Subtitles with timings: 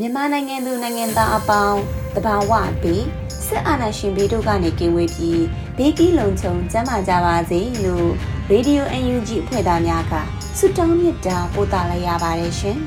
[0.00, 1.80] မြန်မာနိုင်ငံသူနိုင်ငံသားအပေါင်း
[2.16, 3.04] တဘာဝပြီး
[3.46, 5.42] စစ်အာဏာရှင်ပြည်တို့ကနေကင်းဝေးပြီး
[5.76, 8.08] ဘေးကင်းလုံခြုံကျန်းမာကြပါစေလို့
[8.52, 10.14] Radio UNG အဖွဲ့သားများက
[10.58, 12.78] ဆုတောင်းမေတ္တာပို့သလိုက်ရပါတယ်ရှင်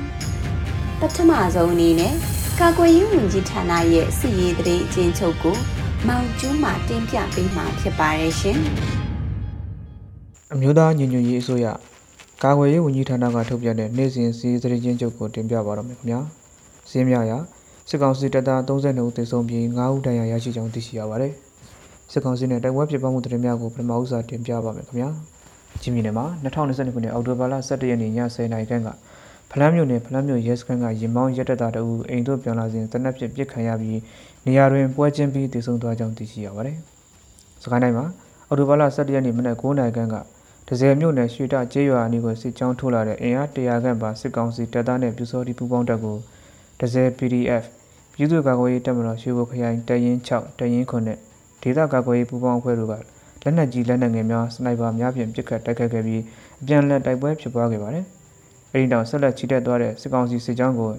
[0.99, 2.13] ။ပထမဆုံးအနေနဲ့
[2.59, 5.57] ကာကွယ်ရေးဝန်ကြီးဌာနရဲ့စီရေးတရေအချင်းချုပ်ကို
[6.07, 8.57] မောင်ကျူးမှတင်ပြပေးမှာဖြစ်ပါတယ်ရှင်။
[10.53, 11.67] အမျိုးသားညီညွတ်ရေးအစိုးရ
[12.43, 16.21] ကာကွယ်ရေးဝန်ကြီးဌာနကထုတ်ပြန်တဲ့နေ့စဉ်စီရေးတရေချင်းချုပ်ကိုတင်ပြပါတော့မယ်ခင်ဗျာ။
[16.91, 17.37] စင်းမြရာ
[17.89, 21.33] စစ်ကောင်စီတပ်သား32ဦးသေဆုံးပြီး9ဦးဒဏ်ရာရရှိကြောင်းသိရှိရပါတယ်။
[22.11, 25.09] စစ်ကောင်စီနဲ့တိုက်ပွဲဖြစ်ပွားမှုသတင်းများကိုပထမဦးစွာတင်ပြပါမယ်ခင်ဗျာ။
[25.81, 28.89] ချင်းမြနယ်မှာ2022ခုနှစ်အောက်တိုဘာလ17ရက်နေ့ည10:00နာရီခန့်က
[29.51, 33.99] ဖလန်းမြို့နယ်ဖလန်းမြို့ရဲစခန်းကရင်မောင်းရက်တက်တာတူအိမ်သို့ပြောင်းလာစဉ်တနက်ဖြစ်ပစ်ခံရပြီး
[34.45, 36.77] နေရာတွင်ပွဲချင်းပြီးတည်ဆုံသွားကြောင်းသိရှိရပါတယ်။
[37.63, 38.05] စကိုင်းတိုင်းမှာ
[38.47, 40.15] အော်တိုဘာလ17ရက်နေ့မနက်9:00နာရီခန့်က
[40.67, 46.17] ဒဇယ်မြို့နယ်ရွှေတကျေးရွာအနီးကိုစစ်ကြောင်းထိုးလာတဲ့အင်အား100ခန့်ပါစစ်ကောင်စီတပ်သားနဲ့ပြူစောတိပူးပေါင်းတပ်ကို
[46.81, 47.63] ဒဇယ် PDF
[48.13, 51.17] ပြည်သူ့ကာကွယ်ရေးတပ်မတော်ရွှေဘိုခရိုင်တရင်6တရင်9နဲ့
[51.61, 52.93] ဒေသကာကွယ်ရေးပူးပေါင်းအဖွဲ့တို့က
[53.43, 56.21] လက်နက်ကြီးလက်နက်ငယ်များစနိုက်ပါများဖြင့်ပစ်ခတ်တိုက်ခိုက်ခဲ့ပြီး
[56.61, 58.05] အပြန်အလှန်တိုက်ပွဲဖြစ်ပွားခဲ့ပါတယ်။
[58.71, 60.91] အဲဒီနောက်ဆက်လက်ချီတက်သွားတဲ့စစ်ကောင်စီစစ်ကြောင်းကို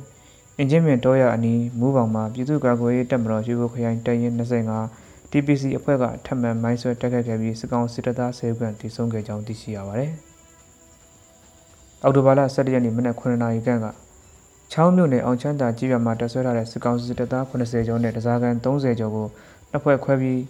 [0.59, 10.11] အင်ဂျင်မင်တောရအနီးမူးပေါင်မှာပြည်သူ့ကာကွယ်ရေးတပ်မတော်ရွှေဘိုခရိုင်တရင်25 TPC အဖွဲ့ကထပ်မံမိုင်းဆွဲတိုက်ခိုက်ခဲ့ပြီးစစ်ကောင်စစ်တပ်သား10ခန့်တိစုံခဲ့ကြောင်းသိရှိရပါတယ်။
[12.03, 13.87] အောက်တိုဘာလ17ရက်နေ့မနက်9:00နာရီခန့်က
[14.75, 19.27] ချောင်းမြို့နယ်အောင်ချမ်းသာကြီးရွာမှာတပ်ဆွဲထားတဲ့စစ်ကောင်စီတပ်သား80ကျော်နဲ့တစားကန်30ကျော်ကို
[19.71, 20.41] နှစ်ဖွဲ့ခွဲပြီး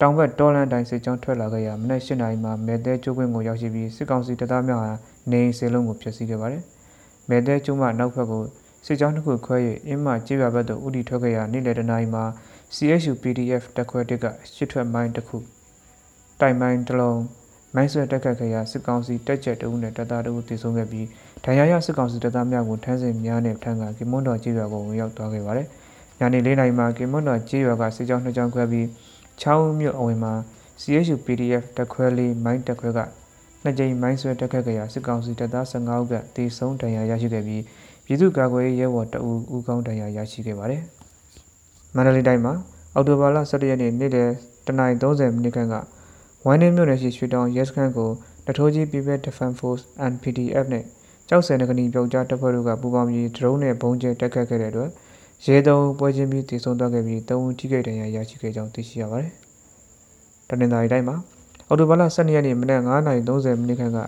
[0.00, 4.92] တောင်ဘက်တော်လန်တိုင်းစစ်ကြောင်းထွက်လာခဲ့ရာမနက်၈နာရီမှာမဲတဲကျိုးကွင်းကိုရောက်ရှိပြီးစစ်ကောင်စီတပ်သားများဟာ
[5.30, 6.62] နေအိမ်စေလုံးကိုဖျက်ဆီးခဲ့ပါတယ်။
[7.28, 8.42] မဲတဲကျိုးမှနောက်ဘက်ကို
[8.86, 9.56] စစ်ကြောင်းတစ်ခုခွဲ၍
[9.86, 12.24] အင်းမကြေးရွာဘက်သို့ဥတီထွက်ခဲ့ရာနေ့လယ်တနာရီမှာ
[12.74, 14.24] CSU PDF တပ်ခွဲတစ်က
[14.54, 15.36] ရှစ်ထွက်မိုင်းတစ်ခု
[16.40, 17.20] တိုင်မိုင်းတစ်လုံး
[17.76, 21.06] မိုင်းဆွဲတက်ခတ်ခဲ့ရာစစ်ကောင်စီတက်ချက်တအုပ်နဲ့တပ်သားတအုပ်တည်ဆုံခဲ့ပြီး
[21.44, 25.66] ဒဏ်ရာရစစ်ကောင်စီတပ်သားများကိုထမ်းစင်များနဲ့ထမ်းကကင်မွန်တော်ကြေးရွာကိုဝင်ရောက်သွားခဲ့ပါတယ်။
[26.18, 28.86] ညနေ၄နာရီမှာကင်မွန်တော်ကြေးရွာကစစ်ကြောင်းနှစ်ကြောင်းခွဲပြီး
[29.40, 30.32] ချောင်းမြို့အဝင်မှာ
[30.80, 32.98] CSU PDF တက်ခွဲလေးမိုင်းတက်ခွဲက
[33.62, 37.62] နှစ်ကြိမ်မိုင်းဆွဲတက်ခတ်ခဲ့ရာစစ်ကောင်စီတပ်သား15ဦးကတေဆုံးဒဏ်ရာရရှိခဲ့ပြီး
[38.04, 40.82] ပြည်သူ့ကာကွယ်ရေးရဲဘော်တအူဦးကောင်းဒဏ်ရာရရှိခဲ့ပါတယ်။
[41.94, 42.54] မန္တလေးတိုင်းမှာ
[42.94, 44.30] အောက်တိုဘာလ17ရက်နေ့နေ့လယ်
[44.66, 45.74] 09:30မိနစ်ခန့်က
[46.48, 48.10] ဝိုင်းနေမြို့နယ်ရှိရွှေတောင်ရဲစခန်းကို
[48.46, 50.84] တထိုးကြီး People Defense Force and PDF နဲ့
[51.28, 54.90] ကြောက်စဲနဂနီပြောက်ကြားတပ်ဖွဲ့တို့ကပူးပေါင်းပြီးဒရုန်းနဲ့ဘုံကျဲတက်ခတ်ခဲ့တဲ့အတွက်
[55.46, 59.32] ရဲသုံးပွဲချင်းပြီးတည်ဆုံသွားခဲ့ပြီးသုံးဦးထိခိုက်ဒဏ်ရာရရှိခဲ့ကြောင်းသိရှိရပါတယ်။
[60.48, 61.16] တနင်္လာရီတိုင်းမှာ
[61.68, 63.98] အော်တိုဘာလ12ရက်နေ့မနက်9:30မိနစ်ခန့်က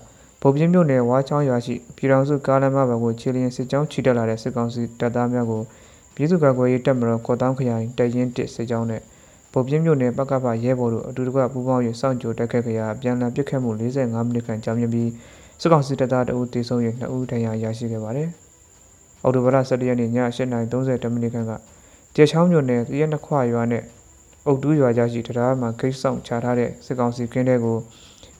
[0.42, 5.62] ဗိုလ်ပြင်းမြို့နယ်ဝါချောင်းရွာရှိပြည်တော်စုကားလမ်းမဘက်ကိုခြေလျင်စစ်ကြောင်းချီတက်လာတဲ့စစ်ကောင်စီတပ်သားများကို
[6.14, 9.02] ပြည်သူ့ကာကွယ်ရေးတပ်မတော်ကော်တောင်းခရိုင်တရင်တစ်စစ်ကြောင်းနဲ့
[9.52, 15.10] ဗိုလ်ပြင်းမြို့နယ်ပကပရဲဘော်တို့အတူတကွပူးပေါင်း၍စောင့်ကြိုတက်ခဲ့ကြရာပြန်လည်ပစ်ခတ်မှု45မိနစ်ခန့်ကြာမြင့်ပြီး
[15.60, 18.28] စစ်ကောင်စီတပ်သားတအုပ်တေဆုံး၍2ဦးဒဏ်ရာရရှိခဲ့ပါတယ်။
[19.22, 21.52] အော်တိုဘာလ17ရက်နေ့ည8:30မိနစ်ခန့်က
[22.14, 23.82] ကျေချောင်းမြို့နယ်တရက်နှစ်ခွရွာနဲ့
[24.46, 27.76] အုတ်တူးရွာကြားရှိတရားမှာဂိတ်ဆောင်ချထားတဲ့စစ်ကောင်စီကင်းတဲ့ကို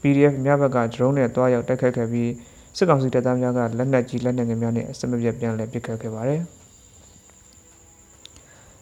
[0.01, 2.31] PDF မြဘက်ကဒရုန်းနဲ့တွားရောက်တိုက်ခတ်ခဲ့ပြီး
[2.77, 6.43] စစ်ကောင်စီတပ်သားများကလက်နက်ကြီးလက်နက်ငယ်များနဲ့အစမပြတ်ပြန်လည်ပစ်ခတ်ခဲ့ပါတယ်။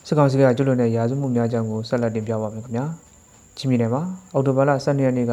[0.07, 2.85] စစ်ကောင်စီကကျွလွန်တဲ့ရာဇဝမှုများကြောင့်ကိုဆက်လက်တင်ပြပါမယ်ခင်ဗျာ။
[3.57, 4.03] ချင်းပြည်နယ်မှာ
[4.35, 5.33] အော်တိုဘာလ12ရက်နေ့က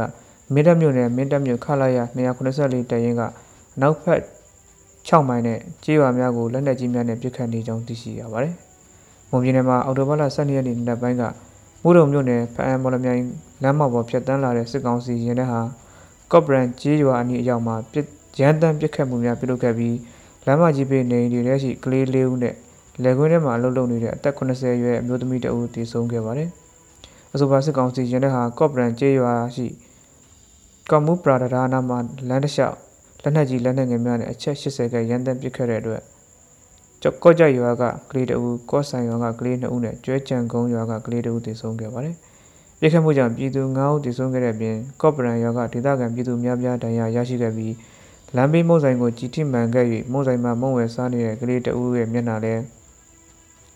[0.53, 3.21] မင်းတပ်မြို့နယ်မင်းတပ်မြို့ခလာရ284တရင်က
[3.81, 4.21] နောက်ဖက်
[5.07, 8.53] 6မိုင်နဲ့ကြေးရွာများကိုလက်နက်ကြီးများနဲ့ပစ်ခတ်နေကြောင်းသိရှိရပါတယ်။
[9.29, 11.23] မွန်ပြည်နယ်မှာအော်တိုဘာလ12ရက်နေ့နေ့ပိုင်းက
[11.83, 13.21] မိုးတုံမြို့နယ်ဖအံမော်လမြိုင်
[13.63, 15.59] လမ်းမပေါ်ဖြတ်တန်းလာတဲ့စစ်ကောင်စီရင်တဲ့ဟာ
[16.31, 18.05] ကော့ဘရန်ကြေးရွာအနီးအရောက်မှာပစ်
[18.39, 19.97] ရန်တမ်းပစ်ခတ်မှုများပြုလုပ်ခဲ့ပြီး
[20.45, 22.55] လမ်းမကြီးပေနေတွေထဲရှိကလေးလေးဦးနဲ့
[23.01, 26.49] လယ်ကွင်းထဲမှာအလုပ်လုပ်နေတဲ့အသက်80အရွယ်အမျိုးသမီးတအုပ်တည်ဆုံခဲ့ပါတယ်။
[27.33, 29.67] အဆိုပါစစ်ကောင်စီရင်တဲ့ဟာကော့ဘရန်ကြေးရွာရှိ
[30.89, 31.97] ကော်မူပရာဒရာနာမှာ
[32.29, 32.77] လမ်းတစ်လျှောက်
[33.23, 36.01] လက်နက်ကြီးလက်နက်ငယ်များနဲ့အချက်80ခန့်ရန်တမ်းပစ်ခတ်တဲ့အတွက်
[37.01, 42.15] ကြောက်ကော့ကြရွာကကလေးတအူကော့ဆိုင်ရွာကကလေး2ဦးနဲ့ကျွဲကြံကုန်းရွာကကလေး2ဦးသေဆုံးခဲ့ပါတယ်။
[42.79, 47.73] ပြစ်ခတ်မှုကြောင့်ပြည်သူ9ဦးသေဆုံးခဲ့တဲ့အပြင်ကော့ပရန်ရွာကဒေသခံပြည်သူများပြားဒဏ်ရာရရှိခဲ့ပြီး
[48.35, 52.61] လမ်းဘေးမုံဆိုင်ကိုကြီးထိမှန်ခဲ့၍မုံဆိုင်မှာမုံဝယ်စားနေတဲ့ကလေးတအူရဲ့မျက်နှာလည်း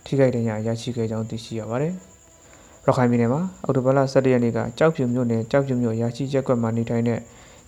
[0.07, 1.93] ထိခိုက်ဒဏ်ရာရရှိခဲ့ကြောင်းသိရှိရပါတယ်။
[2.85, 7.19] ရခိုင်ပြည်နယ်မှာအော်တိုဘလ17ရက်နေ့ကကြောက်ဖြူမြို့နယ်ကြောက်ဖြူမြို့ရရှိချက်ကွက်မှာနေထိုင်တဲ့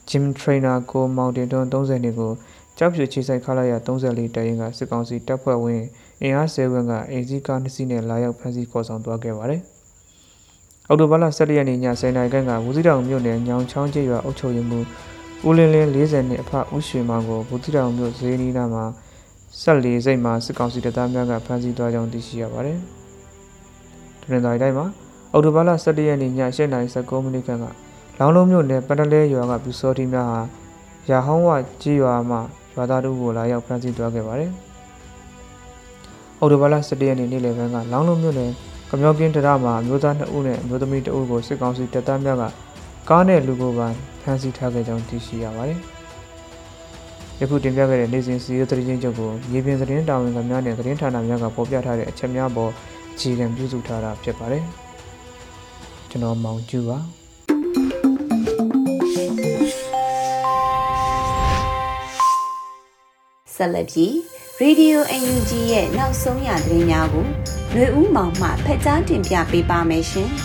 [0.09, 2.31] Gym Trainer ကိုမောင်တင်တွန်း30နှစ်ကို
[2.77, 5.83] ကြောက်ဖြူခြေဆိုင်ခလာရ34တိုင်ရင်ကစစ်ကောင်စီတပ်ဖွဲ့ဝင်
[6.21, 9.61] အင်အား10ဝန်းကအိမ်စီးကားနှစ်စီးနဲ့လာရောက်ဖမ်းဆီးခေါ်ဆောင်သွားခဲ့ပါတယ်။
[10.87, 14.85] အော်တိုဘလ17ရက်နေ့ည10:00နာရီခန့်ကဝူစီတောင်မြို့နယ်ညောင်ချောင်းကျေးရွာအုပ်ချုပ်ရေးမှူး
[15.47, 18.85] ဦးလင်းလင်း40နှစ်အဖဦးရွှေမောင်ကိုဝူစီတောင်မြို့ဈေးနီးနားမှာ
[19.57, 22.77] ဆက်လီစိတ်မှာစစ်ကောင်စီတပ်သားများကဖမ်းဆီးသွားကြောင်းသိရှိရပါတယ်။
[24.21, 24.85] တနင်္လာနေ့တိုင်းမှာ
[25.33, 26.33] အော်တိုဘလ17ရက်နေ့ည
[26.77, 27.65] 8:19မိနစ်ခန့်က
[28.19, 30.41] လောင်းလုံးမြို့နယ်ပတလဲရွာကပြူစောတိများဟာ
[31.09, 31.49] ရာဟောင်းဝ
[31.81, 32.39] ကြီးရွာမှာ
[32.73, 34.51] ရွာသားတို့ကိုလာရောက်ဖမ်းဆီးသွားခဲ့ပါတယ်။
[36.39, 38.51] အော်တိုဘာလ17ရက်နေ့နေ့လယ်ပိုင်းကလောင်းလုံးမြို့နယ်
[38.89, 42.43] ကမြောက်ကင်းတရမှာအမျိုးသား2ဦးနဲ့အမျိုးသမီး2ဦးကိုစစ်ကောင်စီတပ်သားများက
[43.09, 43.87] ကားနဲ့လူကိုပါ
[44.21, 45.81] ဖမ်းဆီးထားခဲ့ကြောင်းသိရှိရပါတယ်။
[47.41, 52.71] ယခုတင်ပြခဲ့တဲ့နေစဉ်စီးရီးသတင်းချင်းချုပ်ကိုမြေပြင်သတင်းတာဝန်ခံများနဲ့သတင်းဌာနများကပေါ်ပြထားတဲ့အချက်များပေါ်
[53.13, 54.63] အခြေခံပြုစုထားတာဖြစ်ပါတယ်။
[56.09, 56.99] ကျွန်တော်မောင်ကျူပါ
[63.55, 64.11] ဆက်လက်ပြီး
[64.61, 67.25] Radio UNG ရဲ့နောက်ဆုံးရသတင်းများကို
[67.73, 70.29] ຫນွေဦးမောင်မှဖက်ကြားတင်ပြပေးပါမယ်ရှင်။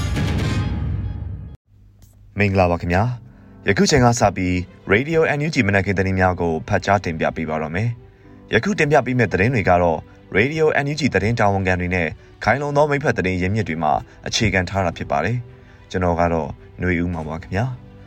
[2.38, 3.04] မင်္ဂလာပါခင်ဗျာ။
[3.68, 4.54] ယခုချိန်ကစပြီး
[4.92, 7.88] Radio NUG မနက်ခင်းသတင်းများကိုဖတ်ကြားတင်ပြပေးပါတော့မယ်။
[8.52, 9.98] ယခုတင်ပြပေးမယ့်သတင်းတွေကတော့
[10.36, 12.08] Radio NUG သတင်းတာဝန်ခံတွေနဲ့
[12.44, 13.92] ခိုင်လုံသောမိဖက်သတင်းရင်းမြစ်တွေမှာ
[14.26, 15.36] အခြေခံထားတာဖြစ်ပါတယ်။
[15.90, 17.64] ကျွန်တော်ကတော့ຫນွေဦးမောင်ပါခင်ဗျာ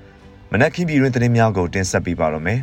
[0.51, 2.59] ။မနက်ခင်းပြည်တွင်သတင်းများကိုတင်ဆက်ပေးပါတော့မယ်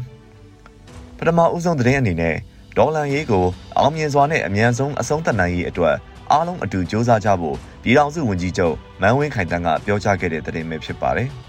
[1.18, 2.36] ။ပထမဦးဆုံးသတင်းအနေနဲ့
[2.76, 3.44] ဒေါ်လန်ရေးကို
[3.78, 5.94] အောင်မြင်စွာနဲ့အမြန်ဆုံးအဆုံးသတ်နိုင်ရေးအတွက်
[6.30, 11.30] အားလုံးအတူကြိုးစားကြဖို့ပြည်ထောင်စုဝန်ကြီးချုပ်မန်းဝင်းခိုင်တန်းကပြောကြားခဲ့တဲ့သတင်းပဲဖြစ်ပါတယ်။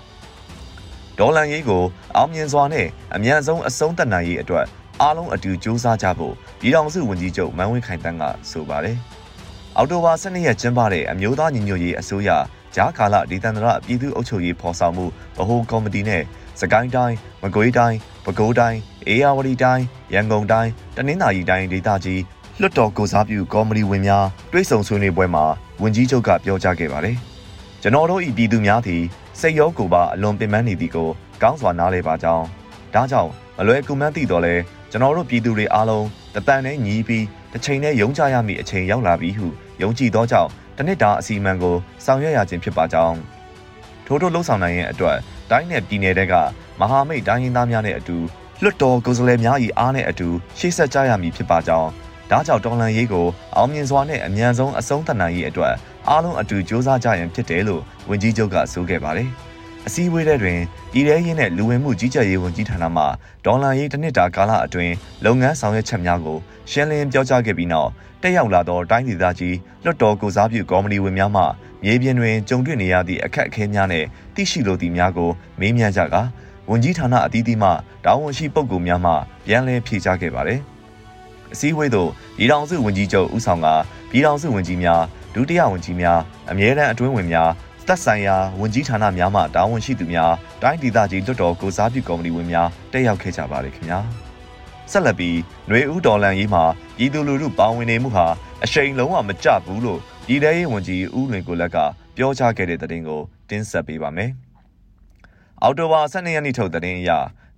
[1.19, 1.83] ဒေါ်လန်ရေးကို
[2.15, 4.65] အောင်မြင်စွာနဲ့အမြန်ဆုံးအဆုံးသတ်နိုင်ရေးအတွက်
[5.01, 8.97] အားလုံးအတူကြိုးစားကြဖို့ပြည်ထောင်စုဝန်ကြီးချုပ်မန်းဝင်းခိုင်တန်းကဆိုပါတယ်။
[9.77, 12.29] အောက်တိုဘာ12ရက်ကျင်းပတဲ့အမျိုးသားညီညွတ်ရေးအစိုးရ
[12.75, 15.05] ဂျားကာလဒေသန္တရပြည်သူ့အုပ်ချုပ်ရေးဖော်ဆောင်မှု
[15.37, 16.23] ဗဟိုကော်မတီနဲ့
[16.61, 19.83] စကိုင်းတိုင်းမကွေးတိုင်းပဲခူးတိုင်းအေရဝတီတိုင်း
[20.13, 22.21] ရန်ကုန်တိုင်းတနင်္သာရီတိုင်းဒေသကြီး
[22.59, 25.45] လွှတ်တော်ကိုစားပြုကော်မတီဝင်များတွဲဆုံဆွေးနွေးပွဲမှာ
[25.81, 27.15] ဝန်ကြီးချုပ်ကပြောကြားခဲ့ပါတယ်။
[27.81, 29.03] ကျွန်တော်တို့ဤပြည်သူများသည်
[29.39, 31.09] စိတ်ရောကိုယ်ပါအလွန်ပင်ပန်းနေသည်ကို
[31.41, 32.45] ကောင်းစွာနားလည်ပါကြောင်း
[32.93, 34.55] ဒါကြောင့်မလွယ်ကူမှန်းသိတော့လဲ
[34.91, 39.47] ကျွန်တော်တို့ပြည်သူတွေအားလုံးတပန်နဲ့ညီးပြီးတစ်ချိန်နဲ့ယုံကြရမည့်အချိန်ရောက်လာပြီဟု
[39.81, 43.17] ယုံကြည်သောကြောင့်တနစ်တာအစီအမံကိုဆောင်ရွက်ရခြင်းဖြစ်ပါကြောင်း
[44.05, 45.17] ထို့ထို့လှုပ်ဆောင်နိုင်ရဲ့အတွက်
[45.51, 46.33] တိုင်းနယ်ပြည်နယ်တွေက
[46.79, 48.17] မဟာမိတ်တိုင်းရင်းသားများနဲ့အတူ
[48.63, 50.29] လွတ်တော်ကိုယ်စားလှယ်များ၏အားနဲ့အတူ
[50.59, 51.89] ရှေ့ဆက်ကြရမည်ဖြစ်ပါကြောင်း
[52.31, 55.73] ဒါကြောင့်တော်လန်ရေးကိုအောင်မြင်စွာနဲ့အမြန်ဆုံးအဆုံးသတ်နိုင်ရေးအတွက်
[56.09, 59.29] အားလုံးအတူကြိုးစားကြရန်ဖြစ်တယ်လို့ဝန်ကြီးချုပ်ကဆိုခဲ့ပါတယ်။
[59.87, 60.59] အစည်းအဝေးတဲ့တွင်
[60.91, 63.03] ပြည်ထရေးနဲ့လူဝင်မှုကြီးကြပ်ရေးဝန်ကြီးဌာနမှ
[63.45, 64.93] ဒေါ်လာရေးတစ်နှစ်တာကာလအတွင်း
[65.25, 66.37] လုပ်ငန်းဆောင်ရွက်ချက်များကို
[66.71, 67.89] ရှင်းလင်းပြောကြားခဲ့ပြီးနောက်
[68.21, 71.43] တက်ရောက်လာသောတိုင်းဒေသကြီးလွတ်တော်ကိုစားပြုကော်မတီဝင်များမှ
[71.83, 74.05] မြေပြင်တွင်ကြုံတွေ့နေရသည့်အခက်အခဲများနဲ့
[74.35, 75.29] သိရှိလိုသည့်များကို
[75.59, 76.21] မေးမြန်းကြကာ
[76.69, 77.69] ဝန်ကြီးဌာနအသီးသီးမှ
[78.05, 79.11] တာဝန်ရှိပုဂ္ဂိုလ်များမှ
[79.45, 80.59] ပြန်လည်ဖြေကြားခဲ့ပါတယ်။
[81.53, 83.67] အစည်းအဝေးသို့ပြည်ထောင်စုဝန်ကြီးချုပ်ဦးဆောင်က
[84.09, 85.01] ပြည်ထောင်စုဝန်ကြီးများ
[85.35, 86.19] ဒုတိယဝန်ကြီးများ
[86.51, 87.49] အမြဲတမ်းအတွင်းဝင်များ
[87.87, 93.99] သက်ဆိုင်ရာဝန်ကြီးဌာနများမှတာဝန်ရှိသူများတိုင်းဒေသကြီးလွှတ်တော်ကိုစားပြုကော်မတီဝင်များတက်ရောက်ခဲ့ကြပါတယ်ခင်ဗျာ
[94.91, 95.37] ဆက်လက်ပြီး
[95.67, 96.63] ຫນွေဦးဒေါ်လန်ရေးမှာ
[96.97, 98.25] ပြည်သူလူထုပါဝင်နေမှုဟာ
[98.63, 101.77] အရှိန်လုံးဝမကျဘူးလို့ပြည်ထရေးဝန်ကြီးဦးလွင်ကိုလက်က
[102.15, 104.31] ပြောကြားခဲ့တဲ့သတင်းကိုတင်ဆက်ပေးပါမယ်
[105.61, 107.11] အော်တိုဘာ12ရက်နေ့ထုတ်သတင်းအရ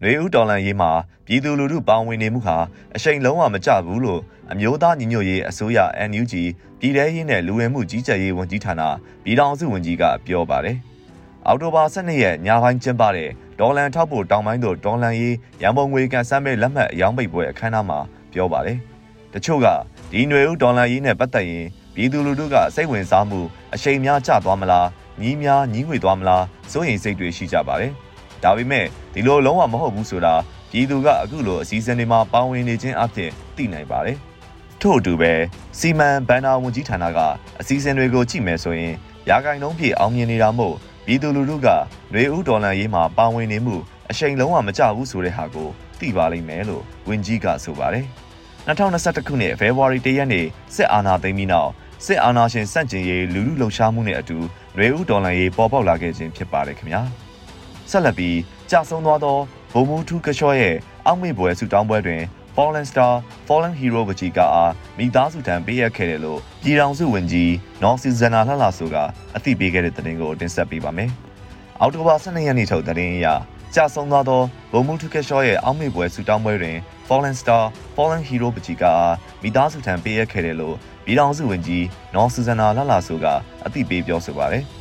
[0.04, 0.92] နွေဦးတော်လှန်ရေးမှာ
[1.26, 2.58] ပြည်သူလူထုပါဝင်နေမှုဟာ
[2.96, 6.34] အရှိန်လုံးဝမကျဘူးလို့အမျိုးသားညီညွတ်ရေးအစိုးရ NUG
[6.80, 8.82] ပြည်ထရေးနဲ့လူဝင်မှုကြီးကြပ်ရေးဝန်ကြီးဌာန
[9.24, 10.78] ပြည်ထောင်စုဝန်ကြီးကပြောပါတယ်။
[11.48, 18.00] အောက်တိုဘာ12ရက်ညပိုင်းကျင်းပတဲ့ဒေါ်လန်ထောက်ပို့တောင်ပိုင်းသို့ဒေါ်လန်ရေးရန်ပုံငွေကန်ဆမ်းမဲ့လက်မှတ်အယောင်းပိတ်ပွဲအခမ်းအနားမှာ
[18.34, 18.78] ပြောပါတယ်။
[19.34, 19.68] တချို့က
[20.12, 23.40] ဒီနွေဦးဒေါ်လန်ရေးနဲ့ပတ်သက်ရင်ပြည်သူလူထုကစိတ်ဝင်စားမှု
[23.74, 24.88] အရှိန်များကျသွားမလား
[25.22, 27.94] ညီးများညီးငွေသွားမလားစိုးရိမ်စိတ်တွေရှိကြပါတယ်။
[28.43, 30.35] ဒါပေမဲ့ဒီလိုလုံးဝမဟုတ်ဘူးဆိုတာ
[30.71, 34.17] ပြည်သူကအခုလိုအစည်းအဝေးတွေမှာပါဝင်နေခြင်းအပြင်သိနိုင်ပါတယ်။
[34.81, 35.33] ထို့အတူပဲ
[35.79, 37.19] စီမံဘန်နာဝန်ကြီးဌာနက
[37.61, 38.95] အစည်းအဝေးတွေကိုကြည့်မယ်ဆိုရင်
[39.29, 40.75] ရာဂိုင်နှုန်းပြည့်အောင်မြင်နေတာမို့
[41.07, 43.77] ပြည်သူလူထုကຫນွေဦးဒေါ်လာရေးမှာပါဝင်နေမှု
[44.11, 45.69] အရှိန်လုံးဝမကျဘူးဆိုတဲ့ဟာကို
[46.01, 48.07] သိပါလိမ့်မယ်လို့ဝန်ကြီးကဆိုပါတယ်။
[48.69, 51.71] 2021ခုနှစ်ဖေဖော်ဝါရီလရက်နေ့စစ်အာဏာသိမ်းပြီးနောက်
[52.07, 54.39] စစ်အာဏာရှင်စန့်ကျင်ရေးလူလူလှုပ်ရှားမှုနဲ့အတူ
[54.77, 57.03] ຫນွေဦးဒေါ်လာရေးပေါ်ပေါက်လာခဲ့ခြင်းဖြစ်ပါတယ်ခင်ဗျာ
[57.92, 58.38] ဆက်လက်ပြီး
[58.72, 59.38] ကြာဆုံးသွားသော
[59.72, 60.76] ဗိုလ်မှူးထူးကရှော့ရဲ့
[61.06, 62.22] အောက်မေ့ပွဲဆူတောင်းပွဲတွင်
[62.56, 63.14] Fallen Star
[63.48, 67.54] Fallen Hero ပကြီးကအားမိသားစုထံပေးအပ်ခဲ့တယ်လို့ပြည်ထောင်စုဝန်ကြီး
[67.84, 68.96] နော်စီဇနာလှလှဆိုက
[69.36, 71.10] အသိပေးခဲ့တဲ့သတင်းကိုတင်ဆက်ပေးပါမယ်။
[71.82, 73.28] အောက်တိုဘာ12ရက်နေ့ထုတ်သတင်းအရ
[73.76, 74.42] ကြာဆုံးသွားသော
[74.72, 76.78] ဗိုလ်မှူးထူးကရှော့ရဲ့အောက်မေ့ပွဲဆူတောင်းပွဲတွင်
[77.08, 77.64] Fallen Star
[77.96, 80.76] Fallen Hero ပကြီးကအားမိသားစုထံပေးအပ်ခဲ့တယ်လို့
[81.06, 83.26] ပြည်ထောင်စုဝန်ကြီးနော်စီဇနာလှလှဆိုက
[83.66, 84.66] အသိပေးပြောဆိုပါတယ်။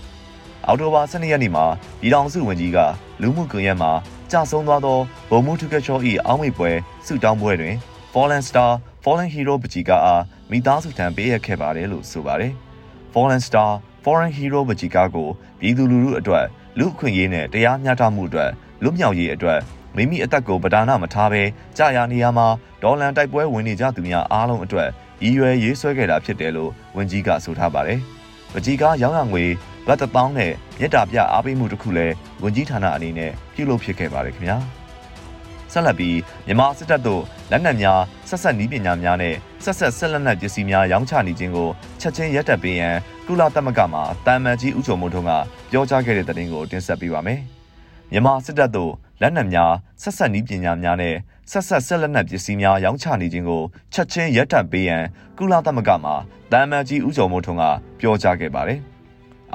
[0.68, 1.64] အောက်တိုဘာ12ရက်နေ့မှာ
[2.00, 2.78] ပြည်ထောင်စုဝန်ကြီးက
[3.23, 3.90] လူမှုကွန်ရက်မှာ
[4.30, 4.99] ကြာဆုံးသွားသော
[5.30, 6.70] ဗိုလ်မှူးထုကချော၏အောင်းမိပွဲ
[7.06, 7.75] ဆုတောင်းပွဲတွင်
[8.12, 8.70] Fallen Star
[9.04, 12.52] Fallen Hero ပကြီးကအားမိသားစုထံပေးအပ်ခဲ့ပါတယ်လို့ဆိုပါတယ်။
[13.12, 13.70] Fallen Star
[14.04, 15.28] Foreign Hero ပကြီးကကို
[15.61, 16.44] ပြည်သူလူထုအတွက်
[16.78, 18.50] လူအခွင့်အရေးနဲ့တရားမျှတမှုအတွက်
[18.82, 19.61] လွတ်မြောက်ရေးအတွက်
[19.96, 21.42] မိမိအသက်ကိုပဒါနမထားဘဲ
[21.76, 22.46] ကြာရနေရမှာ
[22.82, 24.88] ဒေါ်လန်တိုက်ပွဲဝင်နေကြသူများအားလုံးအတွက်
[25.23, 28.00] ရည်ရွယ်ရေးဆွဲခဲ့တာဖြစ်တယ်လို့ဝန်ကြီးကဆိုထားပါတယ်။
[28.52, 29.44] ပကြီးကရောင်းရငွေ
[29.87, 34.57] ဘတ်တပေါင်းနဲ့မြစ်တာပြအားပေးမှုတစ်ခုလည်းဝန်ကြီးဌာနအနေနဲ့ပြုလုပ်ဖြစ်ခဲ့ပါတယ်ခင်ဗျာ
[35.73, 41.69] ဆက်လက်ပြီးမြန်မာစစ်တပ်တို့လက်နက်များဆက်ဆက်နီးပညာများနဲ့ဆက်ဆက်ဆက်လက်နက်ပစ္စည်းများရောင်းချနေခြင်းကို
[42.00, 42.95] ချက်ချင်းရပ်တန့်ပေးရန်
[43.26, 45.33] ကုလသမဂ္ဂမှတာမန်ကြီးဦးကျော်မိုးထွန်းက
[45.71, 47.40] ပြောကြားခဲ့တဲ့သတင်းကိုတင်ဆက်ပေးပါမယ်
[48.12, 51.14] မြန်မာစစ်တပ်တို့လက်နက်များဆက်ဆက်နီးပညာများနဲ့
[51.50, 53.62] ဆက်ဆက်ဆက်လက်နက်ပစ္စည်းများရောင်းချနေခြင်းကို
[53.93, 55.05] ချက်ချင်းရပ်တန့်ပေးရန်
[55.38, 56.12] ကုလသမဂ္ဂမှ
[56.52, 57.64] တာမန်ကြီးဦးကျော်မိုးထွန်းက
[58.00, 58.81] ပြောကြားခဲ့ပါတယ်။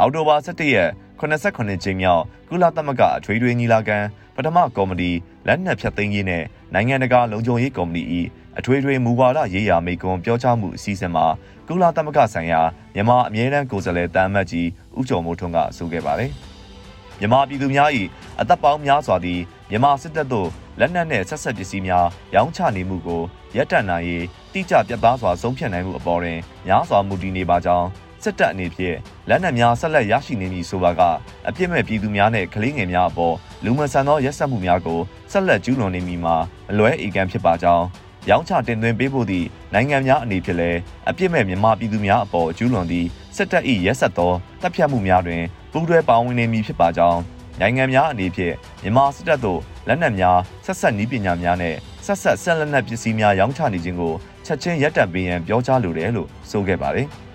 [0.02, 0.90] အောက်တိုဘာ17ရက်
[1.20, 3.98] 89ကြိမ်မြောက်ကုလသမဂ္ဂအထွေထွေညီလာခံ
[4.36, 5.12] ပထမကော်မတီ
[5.48, 6.44] လက်နက်ဖြတ်သိမ်းရေးနဲ့
[6.74, 8.04] နိုင်ငံတကာလုံခြုံရေးကော်မတီ၏
[8.58, 11.26] အထွေထွေမူဝါဒရေးရာမိကွန်ပြောကြားမှုအစီအစဉ်မှာ
[11.68, 12.62] ကုလသမဂ္ဂဆိုင်ရာ
[12.96, 14.68] မြန်မာအမြဲတမ်းကိုယ်စားလှယ်တမ်းမတ်ကြီး
[14.98, 16.32] ဦးကျော်မိုးထွန်းကဆိုခဲ့ပါတယ်။
[17.20, 17.90] မြန်မာပြည်သူများ၏
[18.40, 23.22] အသက်ပေါင်းများစွာသည့်မြန်မာစစ်တပ်တို့လက်နက်နှင့်ဆက်ဆက်ပစ္စည်းများရောင်းချနေမှုကို
[23.56, 27.88] ရပ်တန့်နိုင်ရေးတိကျပြတ်သားစွာဆုံးဖြတ်နိုင်မှုအပေါ်တွင်များစွာမူတည်နေပါကြောင်း
[28.24, 28.98] စစ်တပ်အနေဖြင့်
[29.30, 31.02] လက်နက်များဆက်လက်ရရှိနေမည်ဆိုပါက
[31.48, 35.00] အပြစ်မဲ့ပြည်သူများနဲ့ကလေးငယ်များအပေါ်လူမဆန်သောရက်စက်မှုများကို
[35.32, 36.36] ဆက်လက်ကျူးလွန်နေမည်မှာ
[36.68, 37.86] မလွဲအေကံဖြစ်ပါကြောင်း
[38.30, 47.20] ရောင်းချတင်သွင်းပေးဖို့သည့်နိုင်ငံများအနေဖြင့်လည်းအပြစ်မဲ့မြန်မာပြည်သူများအပေါ်ကျူးလွန်သည့်စစ်တပ်၏ရက်စက်သောတပ်ဖြတ်မှုများတွင်ပူးတွဲပါဝင်နေမည်ဖြစ်ပါကြောင်း
[47.60, 51.76] နိုင်ငံများအနေဖြင့်မြန်မာစစ်တပ်တို့လက်နက်များဆက်ဆက်နည်းပညာများနဲ့
[52.06, 54.14] ဆက်ဆက်ဆက်လက်နက်ပစ္စည်းများရောင်းချနေခြင်းကို
[54.46, 57.10] ချက်ချင်းရပ်တန့်ပေးရန်ပြောကြားလိုတယ်လို့ဆိုခဲ့ပါတယ်။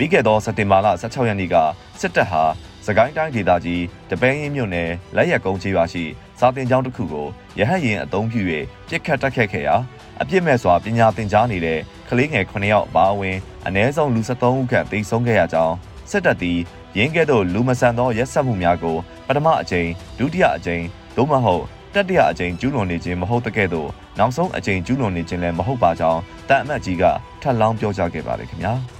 [0.00, 1.56] ပြီးခဲ့သောစက်တင်ဘာလ16ရက်နေ့က
[2.00, 2.42] စစ်တပ်ဟာ
[2.86, 6.04] စကိုင်းတိုင်းဒေသကြီးတပင်းရင်မြို့နယ်လက်ရက်ကုန်းချေရွာရှိ
[6.38, 7.26] စာတင်ကျောင်းတစ်ခုကို
[7.58, 8.40] ရဟတ်ရင်အုံပြု၍
[8.88, 9.76] ပြစ်ခတ်တက်ခတ်ခဲ့ရာ
[10.20, 11.78] အပြစ်မဲ့စွာပညာသင်ကြားနေတဲ့
[12.08, 13.36] ကလေးငယ်9ယောက်ပါဝင်
[13.66, 15.74] အ ਨੇ ဆုံးလူ73ဦးခန့်သေဆုံးခဲ့ရကြောင်း
[16.10, 16.58] စစ်တပ်သည်
[16.98, 19.88] ရင်းကဲ့သို့လူမဆန်သောရက်စက်မှုများကိုပထမအကြိမ်
[20.18, 20.84] ဒုတိယအကြိမ်
[21.16, 21.64] သို့မဟုတ်
[21.94, 23.88] တတိယအကြိမ်ကျူးလွန်နေခြင်းမဟုတ်တဲ့ကဲ့သို့
[24.18, 27.04] နောက်ဆုံးအကြိမ်ကျူးလွန်နေခြင်းလည်းမဟုတ်ပါကြောင်းတန်အမတ်ကြီးက
[27.42, 28.74] ထပ်လောင်းပြောကြားခဲ့ပါတယ်ခင်ဗျာ။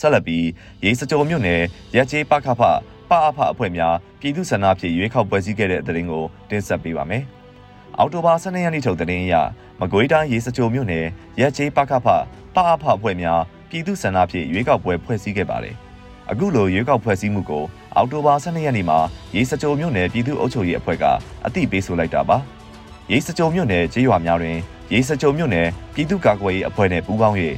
[0.00, 0.46] ဆက်လက်ပြီး
[0.84, 1.62] ရေစကြိုမြို့နယ်
[1.96, 2.62] ရက်ကျေးပခဖ
[3.10, 7.24] ပအဖအဖွဲ့များပြည်သူ့ဆန္ဒဖြည့်ရွေးကောက်ပွဲစည်းခဲ့တဲ့သတင်းကိုတင်ဆက်ပေးပါမယ်။
[7.98, 9.34] အောက်တိုဘာ12ရက်နေ့ထုတ်သတင်းအရ
[9.80, 11.06] မကွေးတိုင်းရေစကြိုမြို့နယ်
[11.40, 12.06] ရက်ကျေးပခဖ
[12.54, 13.40] ပအဖအဖွဲ့များ
[13.70, 15.74] ပြည်သူ့ဆန္ဒဖြည့်ရွေးကောက်ပွဲဖွဲ့စည်းခဲ့ပါတယ်။
[16.30, 17.64] အခုလိုရွေးကောက်ဖွဲ့စည်းမှုကို
[17.96, 18.98] အောက်တိုဘာ12ရက်နေ့မှာ
[19.36, 21.04] ရေစကြိုမြို့နယ်ပြည်သူ့အုပ်ချုပ်ရေးအဖွဲ့က
[21.46, 22.38] အသိပေးဆိုလိုက်တာပါ။
[23.12, 24.56] ရေစကြိုမြို့နယ်ကျေးရွာများတွင်
[24.92, 27.36] ရေစကြိုမြို့နယ်ပြည်သူ့ကာကွယ်ရေးအဖွဲ့နဲ့ပူးပေါင်း၍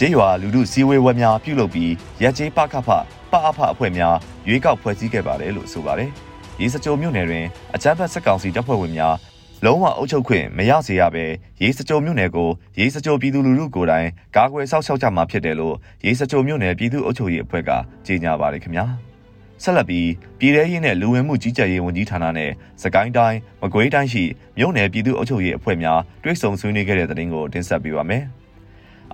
[0.00, 2.88] ဂျေးရွာလူလူစည်းဝေးဝဲများပြုလုပ်ပြီးရက်ကျေးပခဖ
[3.32, 4.16] ပအဖအဖွဲ့များ
[4.48, 6.10] ရွေးကောက်ဖွဲ့စည်းခဲ့ပါတယ်လို့ဆိုပါတယ်။
[6.60, 9.14] ရေစကြိုမြို့နယ်တွင်အကြမ်းဖက်စစ်ကောင်စီတပ်ဖွဲ့ဝင်များ
[9.64, 11.24] လုံးဝအုပ်ချုပ်ခွင့်မရစေရဘဲ
[11.62, 15.76] ရေစကြိုမြို့နယ်ကိုရေစကြိုပြည်သူလူထုကိုယ်တိုင်ကာကွယ်စောင့်ရှောက်ကြမှာဖြစ်တယ်လို့
[16.06, 17.70] ရေစကြိုမြို့နယ်ပြည်သူ့အုပ်ချုပ်ရေးအဖွဲ့က
[18.06, 18.86] ကြေညာပါတယ်ခင်ဗျာ။
[19.62, 22.50] ဆက်လက်ပြီးပြည်ထရေးနဲ့လူဝင်မှုကြီးကြပ်ရေးဝန်ကြီးဌာနနဲ့
[22.82, 24.24] စကိုင်းတိုင်းမကွေးတိုင်းရှိ
[24.58, 28.24] မြို့နယ်ပြည်သူ့အုပ်ချုပ်ရေးအဖွဲ့များတွဲဆုံဆွေးနွေးခဲ့တဲ့တဲ့တင်ကိုတင်ဆက်ပေးပါမယ်။